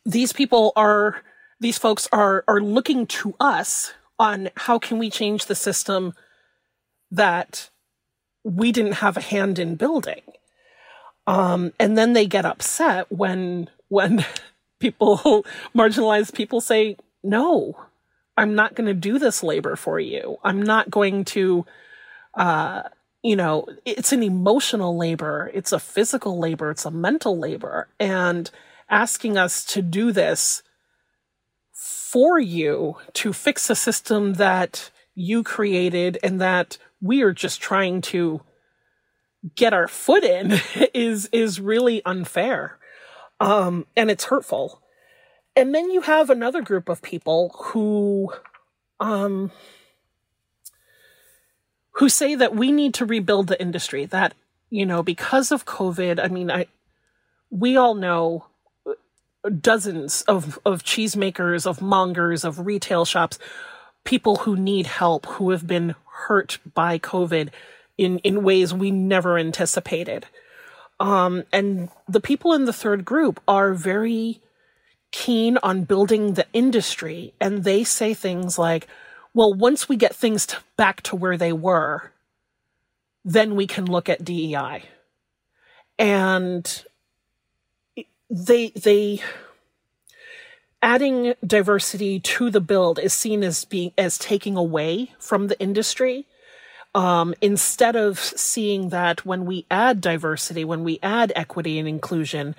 [0.06, 1.22] these people are
[1.60, 6.14] these folks are are looking to us on how can we change the system
[7.12, 7.70] that
[8.46, 10.22] we didn't have a hand in building.
[11.28, 14.24] Um, and then they get upset when when
[14.80, 15.44] people
[15.76, 17.76] marginalized people say, "No,
[18.38, 20.38] I'm not going to do this labor for you.
[20.44, 21.66] I'm not going to."
[22.36, 22.84] Uh,
[23.24, 28.52] you know, it's an emotional labor, it's a physical labor, it's a mental labor, and
[28.88, 30.62] asking us to do this
[31.74, 38.02] for you to fix a system that you created and that we are just trying
[38.02, 38.42] to
[39.56, 40.60] get our foot in
[40.94, 42.78] is is really unfair.
[43.40, 44.82] Um, and it's hurtful.
[45.56, 48.34] And then you have another group of people who
[49.00, 49.52] um,
[51.92, 54.34] who say that we need to rebuild the industry that
[54.70, 56.66] you know because of covid i mean i
[57.52, 58.46] we all know
[59.62, 63.38] dozens of, of cheesemakers, of mongers, of retail shops,
[64.06, 65.96] people who need help, who have been
[66.28, 67.50] hurt by COVID
[67.98, 70.26] in, in ways we never anticipated.
[71.00, 74.40] Um, and the people in the third group are very
[75.12, 77.34] keen on building the industry.
[77.42, 78.88] And they say things like,
[79.34, 82.12] well, once we get things to, back to where they were,
[83.26, 84.84] then we can look at DEI.
[85.98, 86.84] And
[88.30, 89.22] they they
[90.86, 96.28] adding diversity to the build is seen as being as taking away from the industry.
[96.94, 102.56] Um, instead of seeing that when we add diversity when we add equity and inclusion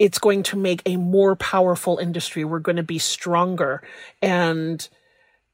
[0.00, 2.42] it's going to make a more powerful industry.
[2.42, 3.82] We're going to be stronger.
[4.20, 4.88] And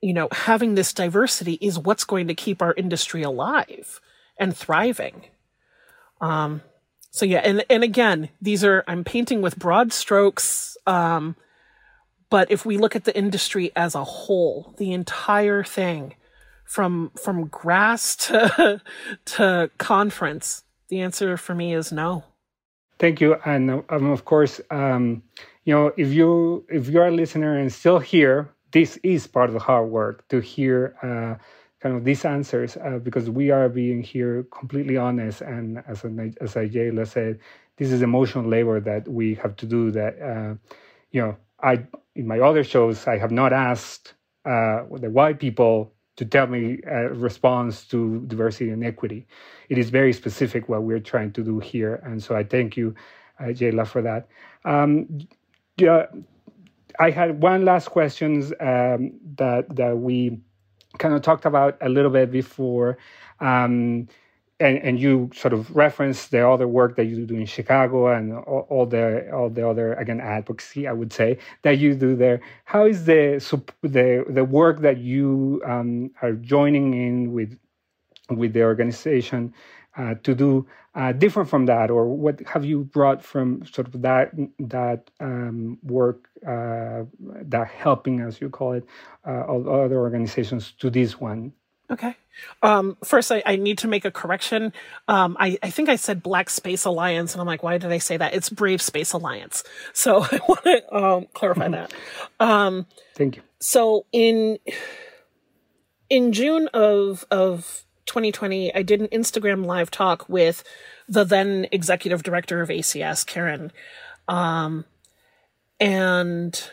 [0.01, 4.01] you know having this diversity is what's going to keep our industry alive
[4.39, 5.25] and thriving.
[6.21, 6.63] Um,
[7.11, 10.77] so yeah, and and again, these are I'm painting with broad strokes.
[10.87, 11.35] Um,
[12.31, 16.15] but if we look at the industry as a whole, the entire thing,
[16.65, 18.83] from from grass to
[19.25, 22.25] to conference, the answer for me is no.
[22.99, 25.23] Thank you, and um, of course, um,
[25.65, 29.55] you know, if you if you're a listener and still here, this is part of
[29.55, 30.97] the hard work to hear.
[31.03, 31.43] Uh,
[31.81, 36.35] kind of these answers uh, because we are being here completely honest and as an,
[36.41, 37.39] as Agela said,
[37.77, 39.91] this is emotional labor that we have to do.
[39.91, 40.55] That uh,
[41.11, 45.93] you know, I in my other shows I have not asked uh, the white people
[46.17, 49.27] to tell me a response to diversity and equity.
[49.69, 52.95] It is very specific what we're trying to do here, and so I thank you,
[53.39, 54.29] uh, Jayla, for that.
[54.65, 55.21] Um,
[55.77, 56.07] yeah,
[56.99, 60.41] I had one last questions um, that that we
[60.99, 62.99] kind of talked about a little bit before.
[63.41, 64.09] Um,
[64.59, 68.33] and, and you sort of reference the other work that you do in Chicago and
[68.33, 72.41] all, all, the all the other again advocacy I would say that you do there.
[72.65, 73.39] How is the
[73.83, 77.59] the the work that you um, are joining in with
[78.31, 79.53] with the organization
[79.97, 84.01] uh, to do uh, different from that, or what have you brought from sort of
[84.03, 87.03] that that um, work, uh,
[87.43, 88.85] that helping, as you call it,
[89.27, 91.53] uh, of other organizations to this one?
[91.91, 92.17] Okay.
[92.63, 94.73] Um, first, I, I, need to make a correction.
[95.09, 97.99] Um, I, I, think I said Black Space Alliance, and I'm like, why did I
[97.99, 98.35] say that?
[98.35, 99.63] It's Brave Space Alliance.
[99.93, 101.95] So I want to um, clarify that.
[102.41, 103.43] Um, Thank you.
[103.61, 104.59] So in
[106.11, 110.63] in June of of 2020, I did an Instagram live talk with
[111.09, 113.73] the then executive director of ACS, Karen,
[114.29, 114.85] um,
[115.81, 116.71] and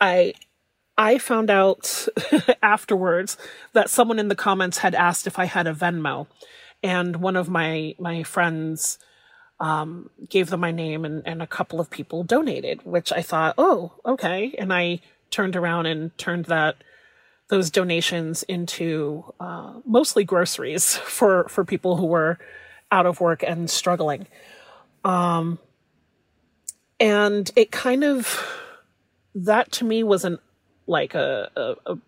[0.00, 0.34] I
[0.98, 2.08] I found out
[2.62, 3.38] afterwards
[3.72, 6.26] that someone in the comments had asked if I had a Venmo,
[6.82, 8.98] and one of my my friends
[9.60, 13.54] um, gave them my name, and, and a couple of people donated, which I thought,
[13.56, 16.76] oh, okay, and I turned around and turned that
[17.48, 22.38] those donations into uh, mostly groceries for for people who were
[22.90, 24.26] out of work and struggling,
[25.04, 25.60] um,
[26.98, 28.44] and it kind of
[29.36, 30.38] that to me was an
[30.88, 31.98] like a, a, a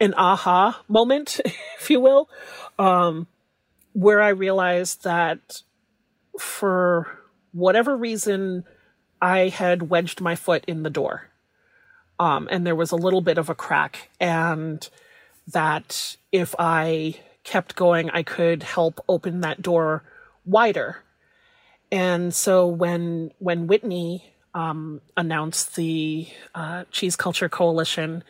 [0.00, 1.40] an aha moment,
[1.80, 2.28] if you will,
[2.78, 3.26] um,
[3.92, 5.62] where I realized that
[6.38, 7.18] for
[7.52, 8.64] whatever reason,
[9.20, 11.28] I had wedged my foot in the door.
[12.18, 14.86] Um, and there was a little bit of a crack, and
[15.48, 20.04] that if I kept going, I could help open that door
[20.44, 21.02] wider.
[21.90, 28.24] And so when when Whitney um, announced the uh, Cheese Culture Coalition,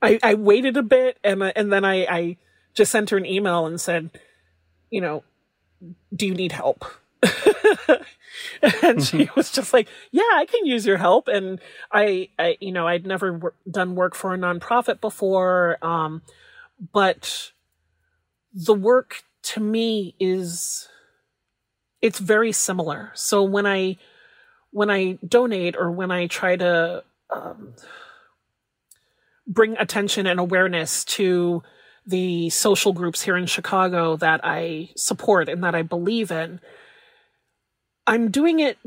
[0.00, 2.36] I, I waited a bit and and then I, I
[2.74, 4.10] just sent her an email and said,
[4.90, 5.22] you know,
[6.14, 6.84] do you need help?
[8.82, 11.60] and she was just like, "Yeah, I can use your help." And
[11.92, 16.22] I, I you know, I'd never wor- done work for a nonprofit before, um,
[16.92, 17.52] but
[18.52, 20.88] the work to me is
[22.00, 23.12] it's very similar.
[23.14, 23.96] So when I
[24.72, 27.74] when I donate or when I try to um,
[29.46, 31.62] bring attention and awareness to
[32.06, 36.60] the social groups here in Chicago that I support and that I believe in,
[38.06, 38.78] I'm doing it.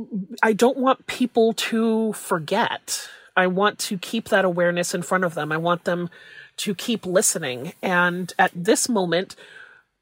[0.43, 3.07] I don't want people to forget.
[3.37, 5.51] I want to keep that awareness in front of them.
[5.51, 6.09] I want them
[6.57, 7.73] to keep listening.
[7.81, 9.35] And at this moment,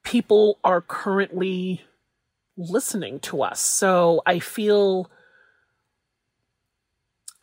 [0.04, 1.82] people are currently
[2.58, 3.60] listening to us.
[3.60, 5.10] So I feel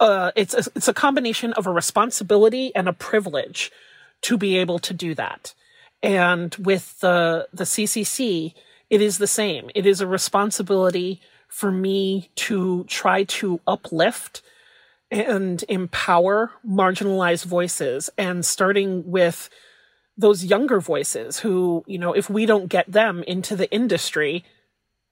[0.00, 3.70] uh, it's a, it's a combination of a responsibility and a privilege
[4.22, 5.54] to be able to do that.
[6.02, 8.54] And with the the CCC,
[8.88, 9.70] it is the same.
[9.74, 14.42] It is a responsibility for me to try to uplift
[15.10, 19.50] and empower marginalized voices and starting with
[20.16, 24.44] those younger voices who, you know, if we don't get them into the industry,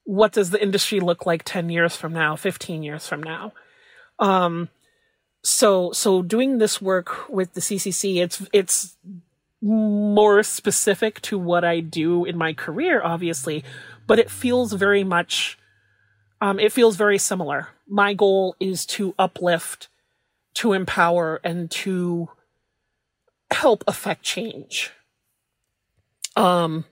[0.05, 3.53] what does the industry look like 10 years from now, 15 years from now?
[4.19, 4.69] Um,
[5.43, 8.97] so so doing this work with the CCC, it's it's
[9.61, 13.65] more specific to what I do in my career, obviously,
[14.07, 15.59] but it feels very much.
[16.41, 17.69] Um, it feels very similar.
[17.89, 19.89] My goal is to uplift,
[20.55, 22.29] to empower, and to
[23.51, 24.93] help affect change.
[26.37, 26.85] Um,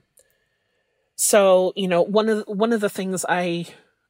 [1.15, 3.67] so you know, one of one of the things I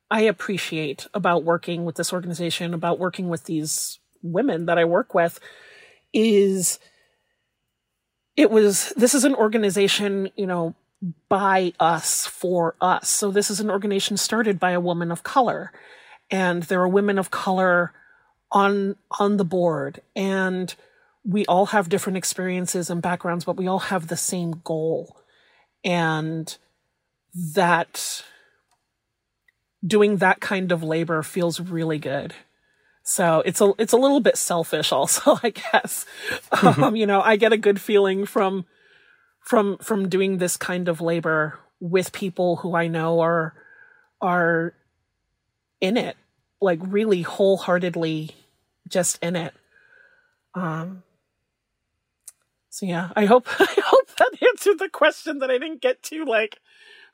[0.10, 5.14] I appreciate about working with this organization, about working with these women that I work
[5.14, 5.40] with
[6.14, 6.80] is
[8.36, 10.76] it was this is an organization, you know,
[11.30, 13.10] by us for us.
[13.10, 15.72] So this is an organization started by a woman of color.
[16.30, 17.94] And there are women of color
[18.52, 20.02] on on the board.
[20.16, 20.74] And
[21.26, 25.18] we all have different experiences and backgrounds but we all have the same goal.
[25.84, 26.56] And
[27.54, 28.24] that
[29.86, 32.34] doing that kind of labor feels really good
[33.10, 36.06] so it's a it's a little bit selfish also, I guess.
[36.52, 36.84] Mm-hmm.
[36.84, 38.66] Um, you know, I get a good feeling from
[39.40, 43.54] from from doing this kind of labor with people who I know are
[44.20, 44.74] are
[45.80, 46.18] in it,
[46.60, 48.36] like really wholeheartedly
[48.90, 49.54] just in it.
[50.54, 51.04] Um
[52.70, 56.26] so yeah, I hope I hope that answered the question that I didn't get too
[56.26, 56.60] like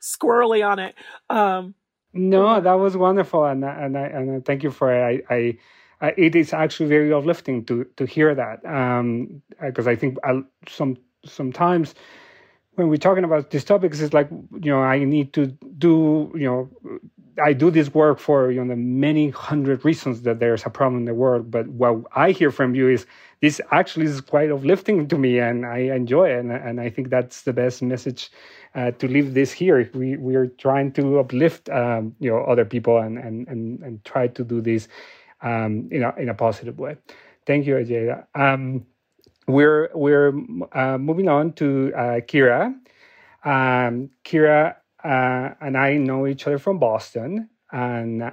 [0.02, 0.96] squirrely on it.
[1.30, 1.76] Um
[2.12, 5.24] no, that was wonderful, and and I and thank you for it.
[5.28, 5.58] I, I
[6.00, 8.62] uh, it is actually very uplifting to to hear that
[9.60, 11.94] because um, I think I, some sometimes
[12.76, 16.46] when we're talking about these topics, it's like you know I need to do you
[16.46, 16.70] know
[17.42, 21.00] I do this work for you know the many hundred reasons that there's a problem
[21.00, 21.50] in the world.
[21.50, 23.06] But what I hear from you is
[23.40, 27.10] this actually is quite uplifting to me, and I enjoy it, and, and I think
[27.10, 28.30] that's the best message
[28.74, 29.88] uh, to leave this here.
[29.94, 34.04] We we are trying to uplift um, you know other people and and and and
[34.04, 34.88] try to do this
[35.42, 36.96] um, in a in a positive way.
[37.46, 38.26] Thank you, Agela.
[38.34, 38.86] Um,
[39.46, 40.32] we're we're
[40.72, 42.74] uh, moving on to uh, Kyra.
[43.44, 48.32] Um, Kyra uh, and I know each other from Boston, and uh,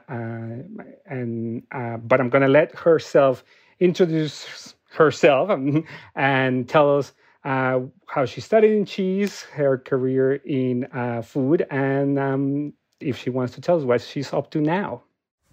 [1.06, 3.44] and uh, but I'm gonna let herself
[3.80, 5.84] introduce herself and,
[6.16, 12.18] and tell us uh, how she studied in cheese, her career in uh, food, and
[12.20, 15.04] um, if she wants to tell us what she's up to now.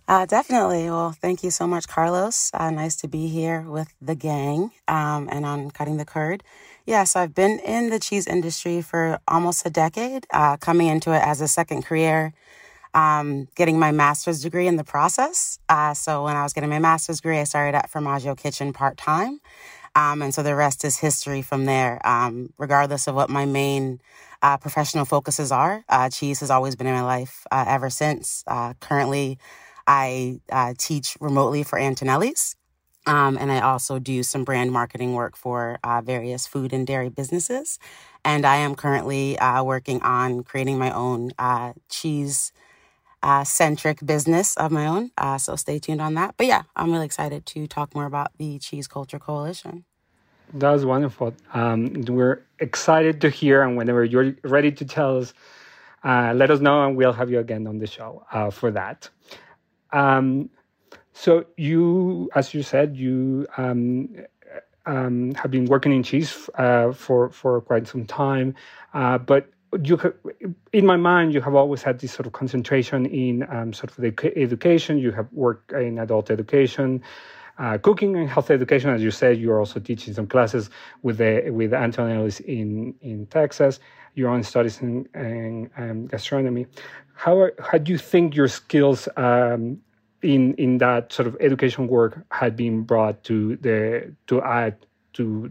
[0.09, 0.91] Uh, definitely.
[0.91, 2.53] Well, thank you so much, Carlos.
[2.55, 6.45] Uh, nice to be here with the gang um, and on Cutting the Curd.
[6.87, 11.23] Yes, I've been in the cheese industry for almost a decade, uh, coming into it
[11.27, 12.35] as a second career,
[12.95, 15.59] um, getting my master's degree in the process.
[15.69, 18.99] Uh, so when I was getting my master's degree, I started at Formaggio Kitchen part
[18.99, 19.41] time.
[19.95, 22.01] Um, and so the rest is history from there.
[22.07, 24.01] Um, regardless of what my main
[24.43, 28.45] uh, professional focuses are, uh, cheese has always been in my life uh, ever since.
[28.47, 29.39] Uh, currently,
[29.89, 32.55] I uh, teach remotely for Antonelli's.
[33.07, 37.09] Um, and I also do some brand marketing work for uh, various food and dairy
[37.09, 37.79] businesses.
[38.23, 42.53] And I am currently uh, working on creating my own uh, cheese
[43.23, 45.11] uh, centric business of my own.
[45.17, 46.35] Uh, so stay tuned on that.
[46.37, 49.85] But yeah, I'm really excited to talk more about the Cheese Culture Coalition.
[50.53, 51.35] That was wonderful.
[51.55, 55.33] Um, we're excited to hear, and whenever you're ready to tell us,
[56.05, 59.09] uh, let us know, and we'll have you again on the show for that.
[59.93, 60.51] Um,
[61.13, 64.09] so you, as you said, you um,
[64.87, 68.55] um, have been working in cheese uh, for for quite some time,
[68.95, 69.51] uh, but
[69.83, 69.99] you,
[70.73, 73.97] in my mind, you have always had this sort of concentration in um, sort of
[73.97, 74.99] the education.
[74.99, 77.03] You have worked in adult education.
[77.59, 80.71] Uh, cooking and health education, as you said, you're also teaching some classes
[81.03, 83.81] with the with Antonelli's in in Texas.
[84.19, 86.67] Your own studies in, in um, gastronomy.
[87.15, 89.79] How how do you think your skills um,
[90.23, 94.75] in in that sort of education work had been brought to the to add
[95.15, 95.51] to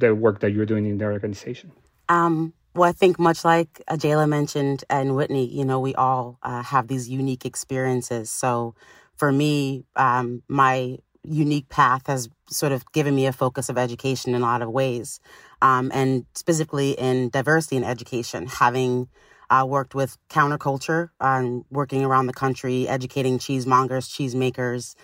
[0.00, 1.70] the work that you're doing in the organization?
[2.08, 6.62] Um, well, I think much like Agela mentioned and Whitney, you know, we all uh,
[6.62, 8.30] have these unique experiences.
[8.30, 8.74] So
[9.16, 14.34] for me, um, my unique path has sort of given me a focus of education
[14.34, 15.20] in a lot of ways,
[15.62, 19.08] um, and specifically in diversity in education, having
[19.50, 24.94] uh, worked with counterculture, um, working around the country, educating cheesemongers, cheesemakers,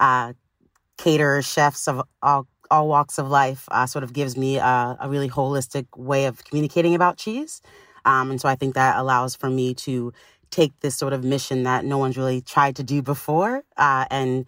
[0.00, 0.32] uh,
[0.98, 3.68] caterers, chefs of all, all walks of life.
[3.70, 7.62] Uh, sort of gives me a, a, really holistic way of communicating about cheese.
[8.04, 10.12] Um, and so I think that allows for me to
[10.50, 14.46] take this sort of mission that no one's really tried to do before uh, and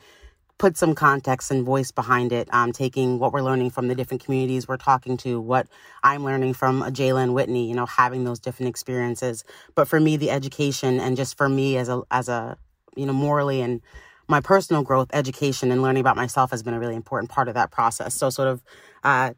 [0.59, 4.25] put some context and voice behind it, um, taking what we're learning from the different
[4.25, 5.67] communities we're talking to, what
[6.03, 9.45] I'm learning from Jalen Whitney, you know, having those different experiences.
[9.75, 12.57] But for me, the education and just for me as a as a
[12.97, 13.81] you know morally and
[14.29, 17.55] my personal growth, education and learning about myself has been a really important part of
[17.55, 18.15] that process.
[18.15, 18.63] So sort of
[19.03, 19.35] uh,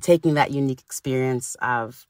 [0.00, 2.06] taking that unique experience of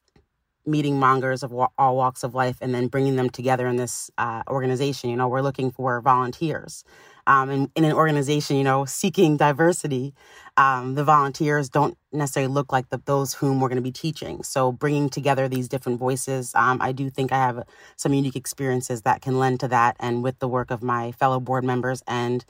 [0.65, 4.43] meeting mongers of all walks of life and then bringing them together in this uh,
[4.49, 5.11] organization.
[5.11, 6.85] You know, we're looking for volunteers
[7.27, 10.15] um, in, in, an organization, you know, seeking diversity,
[10.57, 14.43] um, the volunteers don't necessarily look like the, those whom we're going to be teaching.
[14.43, 17.65] So bringing together these different voices, um, I do think I have
[17.97, 19.97] some unique experiences that can lend to that.
[20.01, 22.45] And with the work of my fellow board members and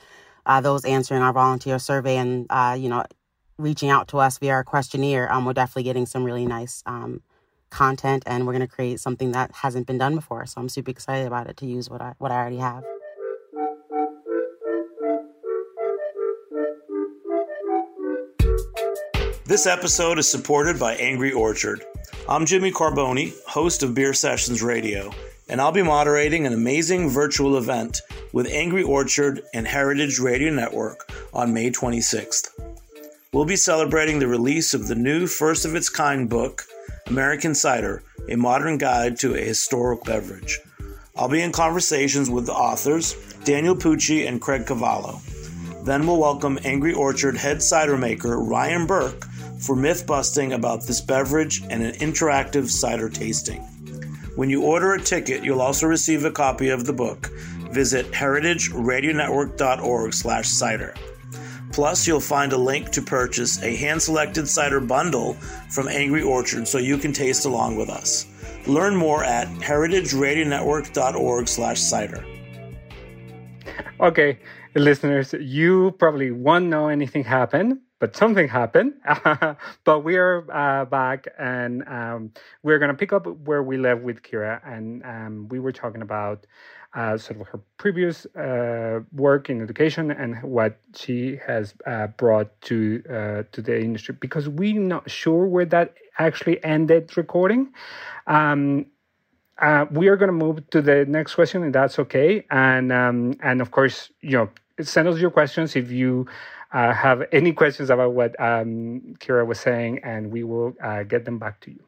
[0.44, 3.04] uh, those answering our volunteer survey and, uh, you know,
[3.58, 7.22] reaching out to us via our questionnaire, um, we're definitely getting some really nice um,
[7.70, 10.46] content and we're going to create something that hasn't been done before.
[10.46, 12.84] So I'm super excited about it to use what I, what I already have.
[19.46, 21.84] This episode is supported by Angry Orchard.
[22.28, 25.12] I'm Jimmy Carbone, host of Beer Sessions Radio,
[25.48, 28.00] and I'll be moderating an amazing virtual event
[28.32, 32.48] with Angry Orchard and Heritage Radio Network on May 26th.
[33.32, 36.64] We'll be celebrating the release of the new first of its kind book,
[37.06, 40.58] American Cider A Modern Guide to a Historic Beverage.
[41.14, 45.20] I'll be in conversations with the authors, Daniel Pucci and Craig Cavallo.
[45.84, 49.25] Then we'll welcome Angry Orchard head cider maker Ryan Burk
[49.66, 53.60] for myth busting about this beverage and an interactive cider tasting.
[54.36, 57.30] When you order a ticket, you'll also receive a copy of the book.
[57.72, 60.94] Visit heritageradionetwork.org slash cider.
[61.72, 65.34] Plus, you'll find a link to purchase a hand-selected cider bundle
[65.70, 68.26] from Angry Orchard so you can taste along with us.
[68.68, 72.24] Learn more at heritageradionetwork.org slash cider.
[74.00, 74.38] Okay,
[74.74, 78.94] listeners, you probably won't know anything happened but something happened.
[79.84, 82.32] but we are uh, back, and um,
[82.62, 86.02] we're going to pick up where we left with Kyra, and um, we were talking
[86.02, 86.46] about
[86.94, 92.58] uh, sort of her previous uh, work in education and what she has uh, brought
[92.62, 94.16] to uh, to the industry.
[94.18, 97.72] Because we're not sure where that actually ended recording.
[98.26, 98.86] Um,
[99.58, 102.44] uh, we are going to move to the next question, and that's okay.
[102.50, 106.26] And um, and of course, you know, send us your questions if you
[106.76, 111.24] uh, have any questions about what um, Kyra was saying, and we will uh, get
[111.24, 111.82] them back to you.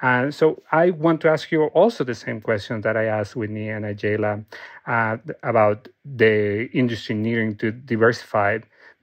[0.00, 3.68] Uh, so I want to ask you also the same question that I asked Whitney
[3.68, 4.44] and Agela
[4.86, 8.60] uh, about the industry needing to diversify,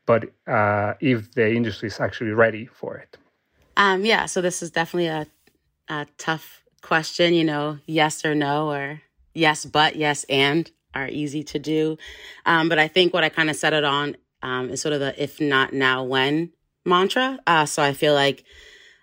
[0.08, 3.16] but uh, if the industry is actually ready for it.
[3.78, 5.28] Um, yeah, so this is definitely a,
[5.88, 9.02] a tough question, you know, yes or no, or
[9.36, 11.98] yes, but, yes, and are easy to do.
[12.48, 15.00] Um, but I think what I kind of set it on um, is sort of
[15.00, 16.52] the if not now, when
[16.86, 17.40] mantra.
[17.46, 18.44] Uh, so I feel like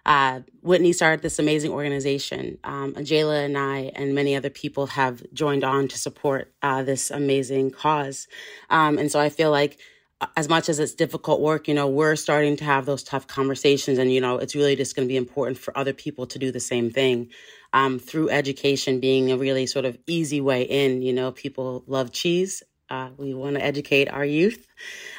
[0.06, 2.58] uh, Whitney started this amazing organization.
[2.62, 7.10] Um, Agela and I and many other people have joined on to support uh, this
[7.10, 8.28] amazing cause.
[8.70, 9.78] Um, and so I feel like
[10.20, 13.26] uh, as much as it's difficult work, you know, we're starting to have those tough
[13.26, 13.98] conversations.
[13.98, 16.52] And, you know, it's really just going to be important for other people to do
[16.52, 17.30] the same thing
[17.72, 21.02] um, through education being a really sort of easy way in.
[21.02, 22.62] You know, people love cheese.
[22.88, 24.66] Uh, we want to educate our youth.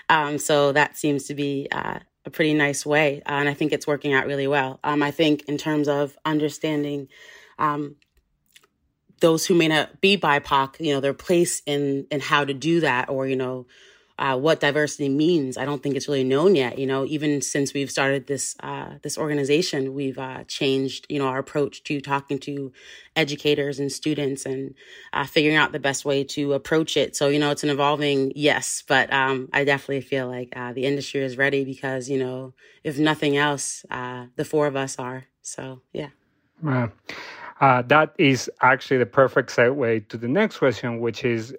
[0.10, 3.22] Um, so that seems to be uh, a pretty nice way.
[3.26, 4.80] Uh, and I think it's working out really well.
[4.84, 7.08] Um, I think in terms of understanding
[7.60, 7.96] um,
[9.20, 12.82] those who may not be BIPOC, you know, their place in, in how to do
[12.82, 13.66] that or, you know,
[14.20, 15.58] uh, what diversity means.
[15.58, 16.80] I don't think it's really known yet.
[16.80, 21.28] You know, even since we've started this uh, this organization, we've uh, changed you know
[21.28, 22.72] our approach to talking to
[23.16, 24.74] educators and students and
[25.14, 27.16] uh, figuring out the best way to approach it.
[27.16, 30.86] So you know, it's an evolving yes, but um, I definitely feel like uh, the
[30.86, 32.54] industry is ready because you know,
[32.84, 35.26] if nothing else, uh, the four of us are.
[35.44, 36.10] So yeah.
[37.84, 41.56] that is actually the perfect segue to the next question, which is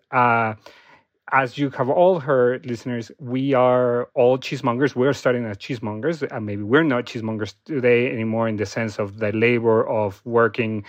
[1.33, 4.95] as you have all heard, listeners, we are all cheesemongers.
[4.95, 6.23] We're starting as cheesemongers.
[6.31, 10.85] And maybe we're not cheesemongers today anymore in the sense of the labor of working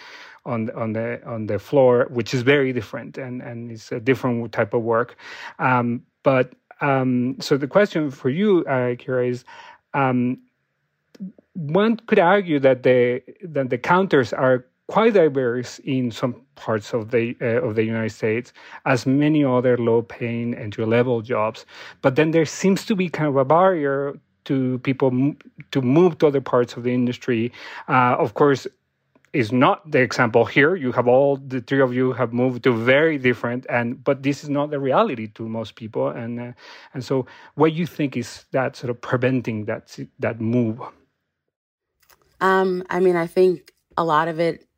[0.45, 4.51] on on the on the floor, which is very different and and it's a different
[4.51, 5.17] type of work.
[5.59, 9.43] Um, but um, so the question for you, uh, Kyra, is
[9.93, 10.39] um,
[11.53, 17.11] one could argue that the that the counters are quite diverse in some parts of
[17.11, 18.51] the uh, of the United States,
[18.85, 21.65] as many other low-paying entry-level jobs.
[22.01, 25.37] But then there seems to be kind of a barrier to people m-
[25.71, 27.51] to move to other parts of the industry.
[27.87, 28.67] Uh, of course,
[29.31, 30.75] is not the example here.
[30.75, 34.43] You have all the three of you have moved to very different, and but this
[34.43, 36.09] is not the reality to most people.
[36.09, 36.51] And uh,
[36.93, 40.81] and so, what you think is that sort of preventing that that move?
[42.41, 44.68] Um, I mean, I think a lot of it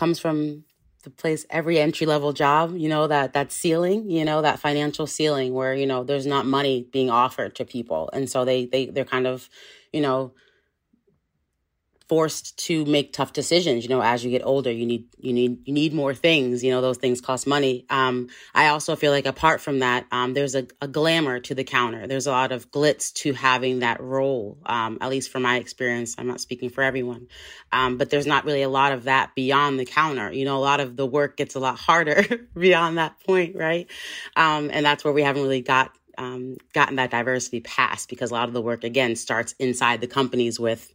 [0.00, 0.64] comes from
[1.04, 5.06] the place every entry level job you know that that ceiling you know that financial
[5.06, 8.08] ceiling where you know there's not money being offered to people.
[8.14, 9.48] And so they they they're kind of
[9.92, 10.32] you know
[12.10, 13.84] forced to make tough decisions.
[13.84, 16.64] You know as you get older you need you need you need more things.
[16.64, 17.86] You know those things cost money.
[17.88, 21.62] Um, i also feel like apart from that um, there's a, a, glamour to the
[21.62, 22.08] counter.
[22.08, 26.16] There's a lot of glitz to having that role um, at least from my experience.
[26.18, 27.28] I'm not speaking for everyone.
[27.70, 30.32] Um, but there's not really a lot of that beyond the counter.
[30.32, 32.24] You know a lot of the work gets a lot harder
[32.58, 33.86] beyond that point right?
[34.34, 38.34] Um, and that's where we haven't really got um, gotten that diversity passed because a
[38.34, 40.92] lot of the work again starts inside the companies with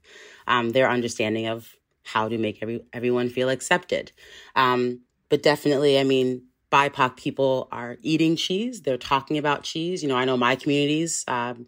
[0.48, 4.12] um, their understanding of how to make every everyone feel accepted.
[4.56, 8.82] Um, but definitely, I mean, BIPOC people are eating cheese.
[8.82, 10.04] They're talking about cheese.
[10.04, 11.66] You know, I know my communities, um,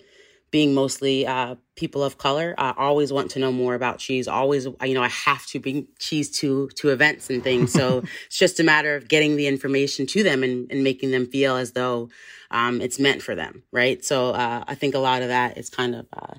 [0.52, 4.28] being mostly uh, people of color, uh, always want to know more about cheese.
[4.28, 7.74] Always, you know, I have to bring cheese to to events and things.
[7.74, 11.26] So it's just a matter of getting the information to them and, and making them
[11.26, 12.10] feel as though
[12.52, 14.04] um, it's meant for them, right?
[14.06, 16.36] So uh, I think a lot of that is kind of uh,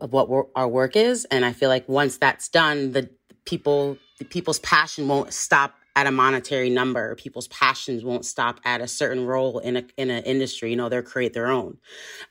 [0.00, 1.24] of what our work is.
[1.26, 3.10] And I feel like once that's done, the
[3.44, 7.14] people, the people's passion won't stop at a monetary number.
[7.16, 10.70] People's passions won't stop at a certain role in a in an industry.
[10.70, 11.78] You know, they'll create their own.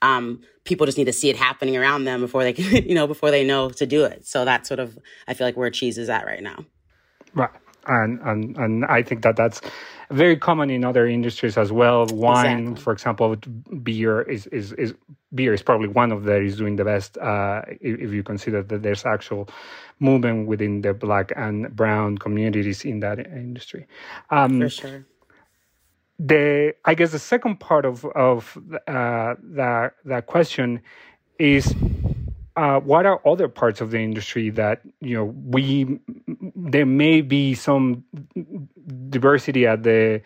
[0.04, 3.08] Um, people just need to see it happening around them before they can, you know,
[3.08, 4.26] before they know to do it.
[4.28, 4.98] So that's sort of
[5.28, 6.64] I feel like where cheese is at right now.
[7.34, 7.50] Right,
[7.88, 9.60] and and and I think that that's
[10.12, 12.06] very common in other industries as well.
[12.08, 12.84] Wine, exactly.
[12.84, 13.36] for example,
[13.84, 14.94] beer is, is, is
[15.34, 17.18] beer is probably one of that is doing the best.
[17.18, 19.50] Uh, if, you consider that there's actual
[20.00, 23.86] movement within the black and brown communities in that industry.
[24.30, 25.06] Um, for sure.
[26.18, 30.82] The I guess the second part of of uh, that that question
[31.38, 31.76] is
[32.56, 36.00] uh, what are other parts of the industry that you know we
[36.56, 38.04] there may be some
[39.10, 40.22] diversity at the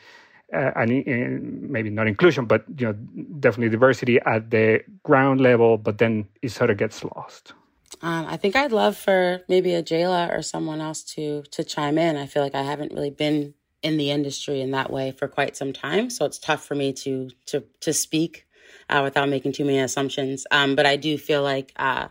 [0.54, 2.94] uh, and maybe not inclusion, but you know
[3.40, 7.54] definitely diversity at the ground level, but then it sort of gets lost.
[8.02, 12.18] Um, I think I'd love for maybe Agela or someone else to to chime in.
[12.18, 15.56] I feel like I haven't really been in the industry in that way for quite
[15.56, 18.46] some time, so it's tough for me to to to speak
[18.90, 20.46] uh, without making too many assumptions.
[20.52, 22.10] Um, but I do feel like, uh,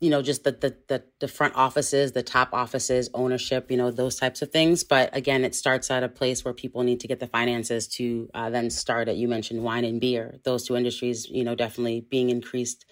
[0.00, 3.90] you know, just the, the, the the front offices, the top offices, ownership, you know,
[3.90, 4.82] those types of things.
[4.82, 8.30] But again, it starts at a place where people need to get the finances to
[8.32, 9.16] uh, then start it.
[9.16, 12.86] You mentioned wine and beer; those two industries, you know, definitely being increased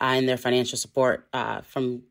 [0.00, 2.04] uh, in their financial support uh, from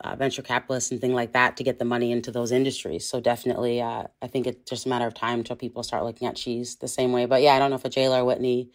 [0.00, 3.08] uh, venture capitalists and things like that to get the money into those industries.
[3.08, 6.26] So definitely, uh, I think it's just a matter of time until people start looking
[6.26, 7.26] at cheese the same way.
[7.26, 8.70] But yeah, I don't know if Agela or Whitney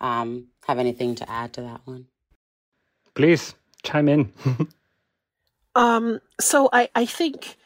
[0.00, 2.06] um, have anything to add to that one.
[3.14, 4.32] Please chime in.
[5.74, 7.56] um, so I, I think,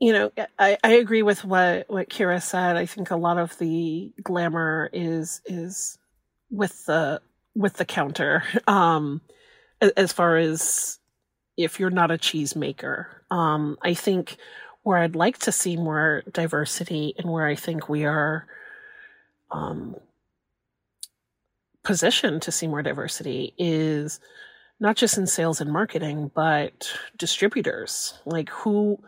[0.00, 2.76] you know, I, I agree with what, what Kyra said.
[2.76, 5.98] I think a lot of the glamour is, is
[6.50, 7.20] with the,
[7.54, 8.42] with the counter.
[8.68, 9.20] Um,
[9.96, 10.98] as far as
[11.58, 14.38] if you're not a cheese maker, um, I think
[14.82, 18.46] where I'd like to see more diversity and where I think we are,
[19.50, 19.96] um,
[21.86, 24.18] position to see more diversity is
[24.80, 28.18] not just in sales and marketing, but distributors.
[28.26, 28.98] Like who,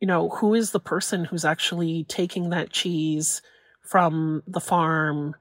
[0.00, 3.42] you know, who is the person who's actually taking that cheese
[3.82, 5.34] from the farm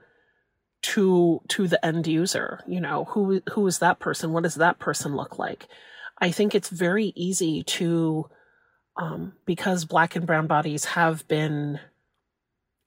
[0.82, 2.62] to to the end user?
[2.68, 4.34] You know, who who is that person?
[4.34, 5.68] What does that person look like?
[6.20, 8.26] I think it's very easy to
[8.98, 11.80] um, because black and brown bodies have been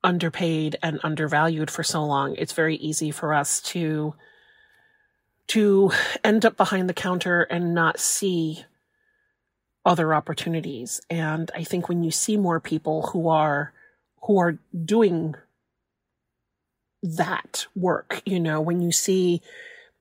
[0.06, 4.14] underpaid and undervalued for so long, it's very easy for us to
[5.48, 5.90] to
[6.24, 8.64] end up behind the counter and not see
[9.84, 11.00] other opportunities.
[11.10, 13.72] And I think when you see more people who are
[14.22, 15.34] who are doing
[17.02, 19.42] that work, you know, when you see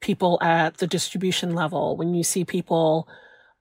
[0.01, 3.07] people at the distribution level, when you see people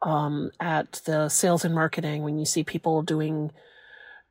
[0.02, 3.50] um, at the sales and marketing, when you see people doing,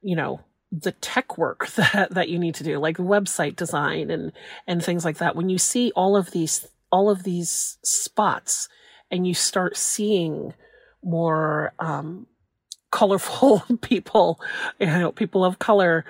[0.02, 0.40] you know,
[0.74, 4.32] the tech work that that you need to do like website design and
[4.68, 5.36] and things like that.
[5.36, 8.70] When you see all of these all of these spots
[9.12, 10.54] and you start seeing
[11.04, 12.28] more um,
[12.92, 14.40] colorful people
[14.80, 16.06] you know people of color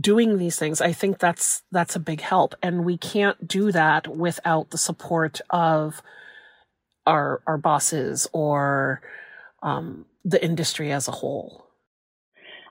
[0.00, 2.54] doing these things i think that's that's a big help.
[2.62, 6.02] And we can't do that without the support of
[7.06, 9.02] our our bosses or
[9.62, 11.63] um, the industry as a whole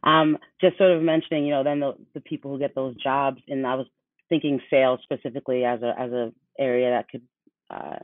[0.04, 3.42] um, just sort of mentioning, you know, then the, the people who get those jobs,
[3.48, 3.88] and I was
[4.30, 7.22] thinking sales specifically as a as a area that could
[7.70, 8.00] uh,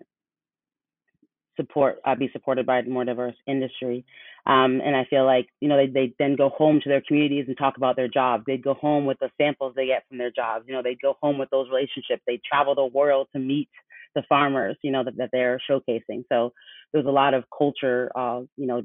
[1.59, 4.05] support uh, be supported by a more diverse industry.
[4.45, 7.45] Um, and I feel like you know they they then go home to their communities
[7.47, 8.43] and talk about their jobs.
[8.47, 10.65] They'd go home with the samples they get from their jobs.
[10.67, 12.23] You know, they go home with those relationships.
[12.25, 13.69] They travel the world to meet
[14.15, 14.77] the farmers.
[14.81, 16.23] You know that, that they're showcasing.
[16.29, 16.53] So
[16.93, 18.09] there's a lot of culture.
[18.15, 18.83] Uh, you know,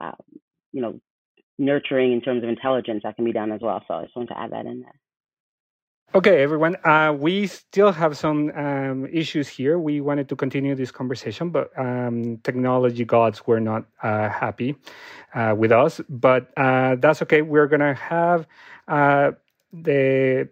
[0.00, 0.12] uh,
[0.72, 1.00] you know,
[1.60, 3.82] nurturing in terms of intelligence that can be done as well.
[3.86, 4.94] So I just wanted to add that in there.
[6.12, 6.74] Okay, everyone.
[6.82, 9.78] Uh, we still have some um, issues here.
[9.78, 14.74] We wanted to continue this conversation, but um, technology gods were not uh, happy
[15.34, 16.00] uh, with us.
[16.08, 17.42] But uh, that's okay.
[17.42, 18.48] We're going to have
[18.88, 19.32] uh,
[19.72, 20.48] the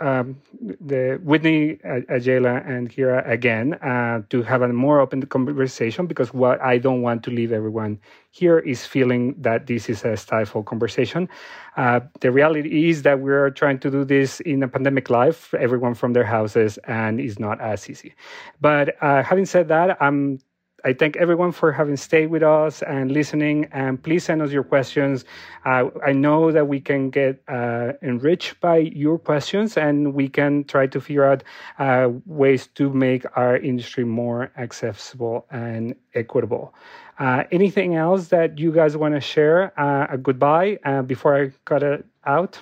[0.00, 6.34] um, the Whitney Agela and Kyra again uh, to have a more open conversation because
[6.34, 7.98] what I don't want to leave everyone
[8.30, 11.28] here is feeling that this is a stifled conversation.
[11.76, 15.94] Uh, the reality is that we're trying to do this in a pandemic life, everyone
[15.94, 18.14] from their houses, and it's not as easy.
[18.60, 20.40] But uh, having said that, I'm
[20.86, 23.66] I thank everyone for having stayed with us and listening.
[23.72, 25.24] And please send us your questions.
[25.64, 30.62] Uh, I know that we can get uh, enriched by your questions, and we can
[30.62, 31.42] try to figure out
[31.80, 36.72] uh, ways to make our industry more accessible and equitable.
[37.18, 39.72] Uh, anything else that you guys want to share?
[39.76, 42.60] Uh, a goodbye uh, before I cut it out.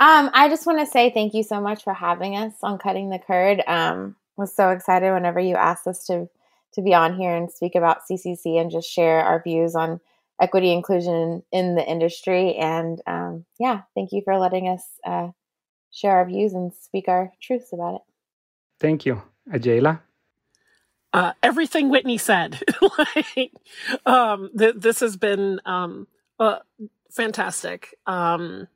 [0.00, 3.10] Um, I just want to say thank you so much for having us on Cutting
[3.10, 3.62] the Curd.
[3.64, 6.28] Um, was so excited whenever you asked us to
[6.74, 10.00] to be on here and speak about CCC and just share our views on
[10.40, 12.56] equity inclusion in the industry.
[12.56, 15.28] And um, yeah, thank you for letting us uh,
[15.90, 18.00] share our views and speak our truths about it.
[18.80, 20.00] Thank you, Agela.
[21.12, 22.60] Uh, everything Whitney said.
[22.98, 23.52] like,
[24.04, 26.08] um, th- this has been um,
[26.40, 26.58] uh,
[27.12, 27.94] fantastic.
[28.04, 28.66] Um,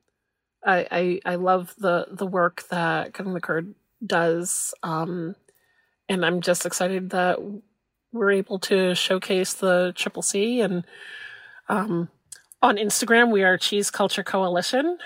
[0.65, 3.75] I, I, I love the the work that Cutting the Curd
[4.05, 4.73] does.
[4.83, 5.35] Um,
[6.07, 7.39] and I'm just excited that
[8.11, 10.61] we're able to showcase the Triple C.
[10.61, 10.85] And
[11.67, 12.09] um,
[12.61, 14.97] on Instagram, we are Cheese Culture Coalition,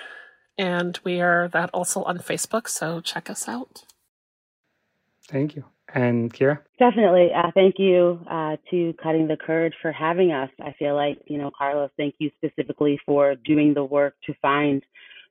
[0.57, 2.67] and we are that also on Facebook.
[2.67, 3.83] So check us out.
[5.27, 5.65] Thank you.
[5.93, 6.59] And Kyra?
[6.79, 7.29] Definitely.
[7.35, 10.49] Uh, thank you uh, to Cutting the Curd for having us.
[10.59, 14.83] I feel like, you know, Carlos, thank you specifically for doing the work to find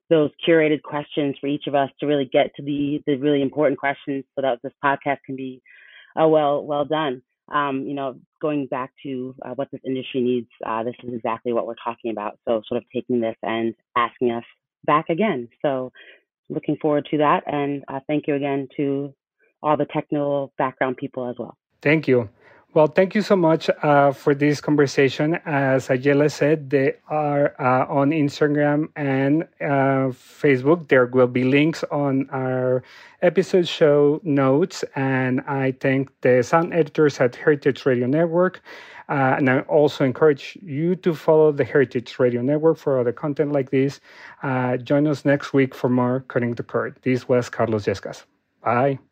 [0.09, 3.81] those curated questions for each of us to really get to the, the really important
[3.81, 5.63] questions so that this podcast can be
[6.21, 7.23] uh, well well done.
[7.49, 11.53] Um, you know, going back to uh, what this industry needs, uh, this is exactly
[11.53, 12.39] what we're talking about.
[12.47, 14.45] So, sort of taking this and asking us
[14.85, 15.49] back again.
[15.61, 15.93] So,
[16.49, 17.43] looking forward to that.
[17.47, 19.15] And uh, thank you again to
[19.63, 21.57] all the technical background people as well.
[21.83, 22.29] Thank you.
[22.75, 25.35] Well, thank you so much uh, for this conversation.
[25.45, 30.89] As Agela said, they are uh, on Instagram and uh, Facebook.
[30.89, 32.83] There will be links on our
[33.21, 34.85] episode show notes.
[34.97, 38.63] And I thank the sound editors at Heritage Radio Network.
[39.07, 43.53] Uh, and I also encourage you to follow the Heritage Radio Network for other content
[43.53, 44.01] like this.
[44.43, 46.97] Uh, join us next week for more Cutting the Curd.
[47.03, 48.25] This was Carlos Yescas.
[48.65, 49.12] Bye.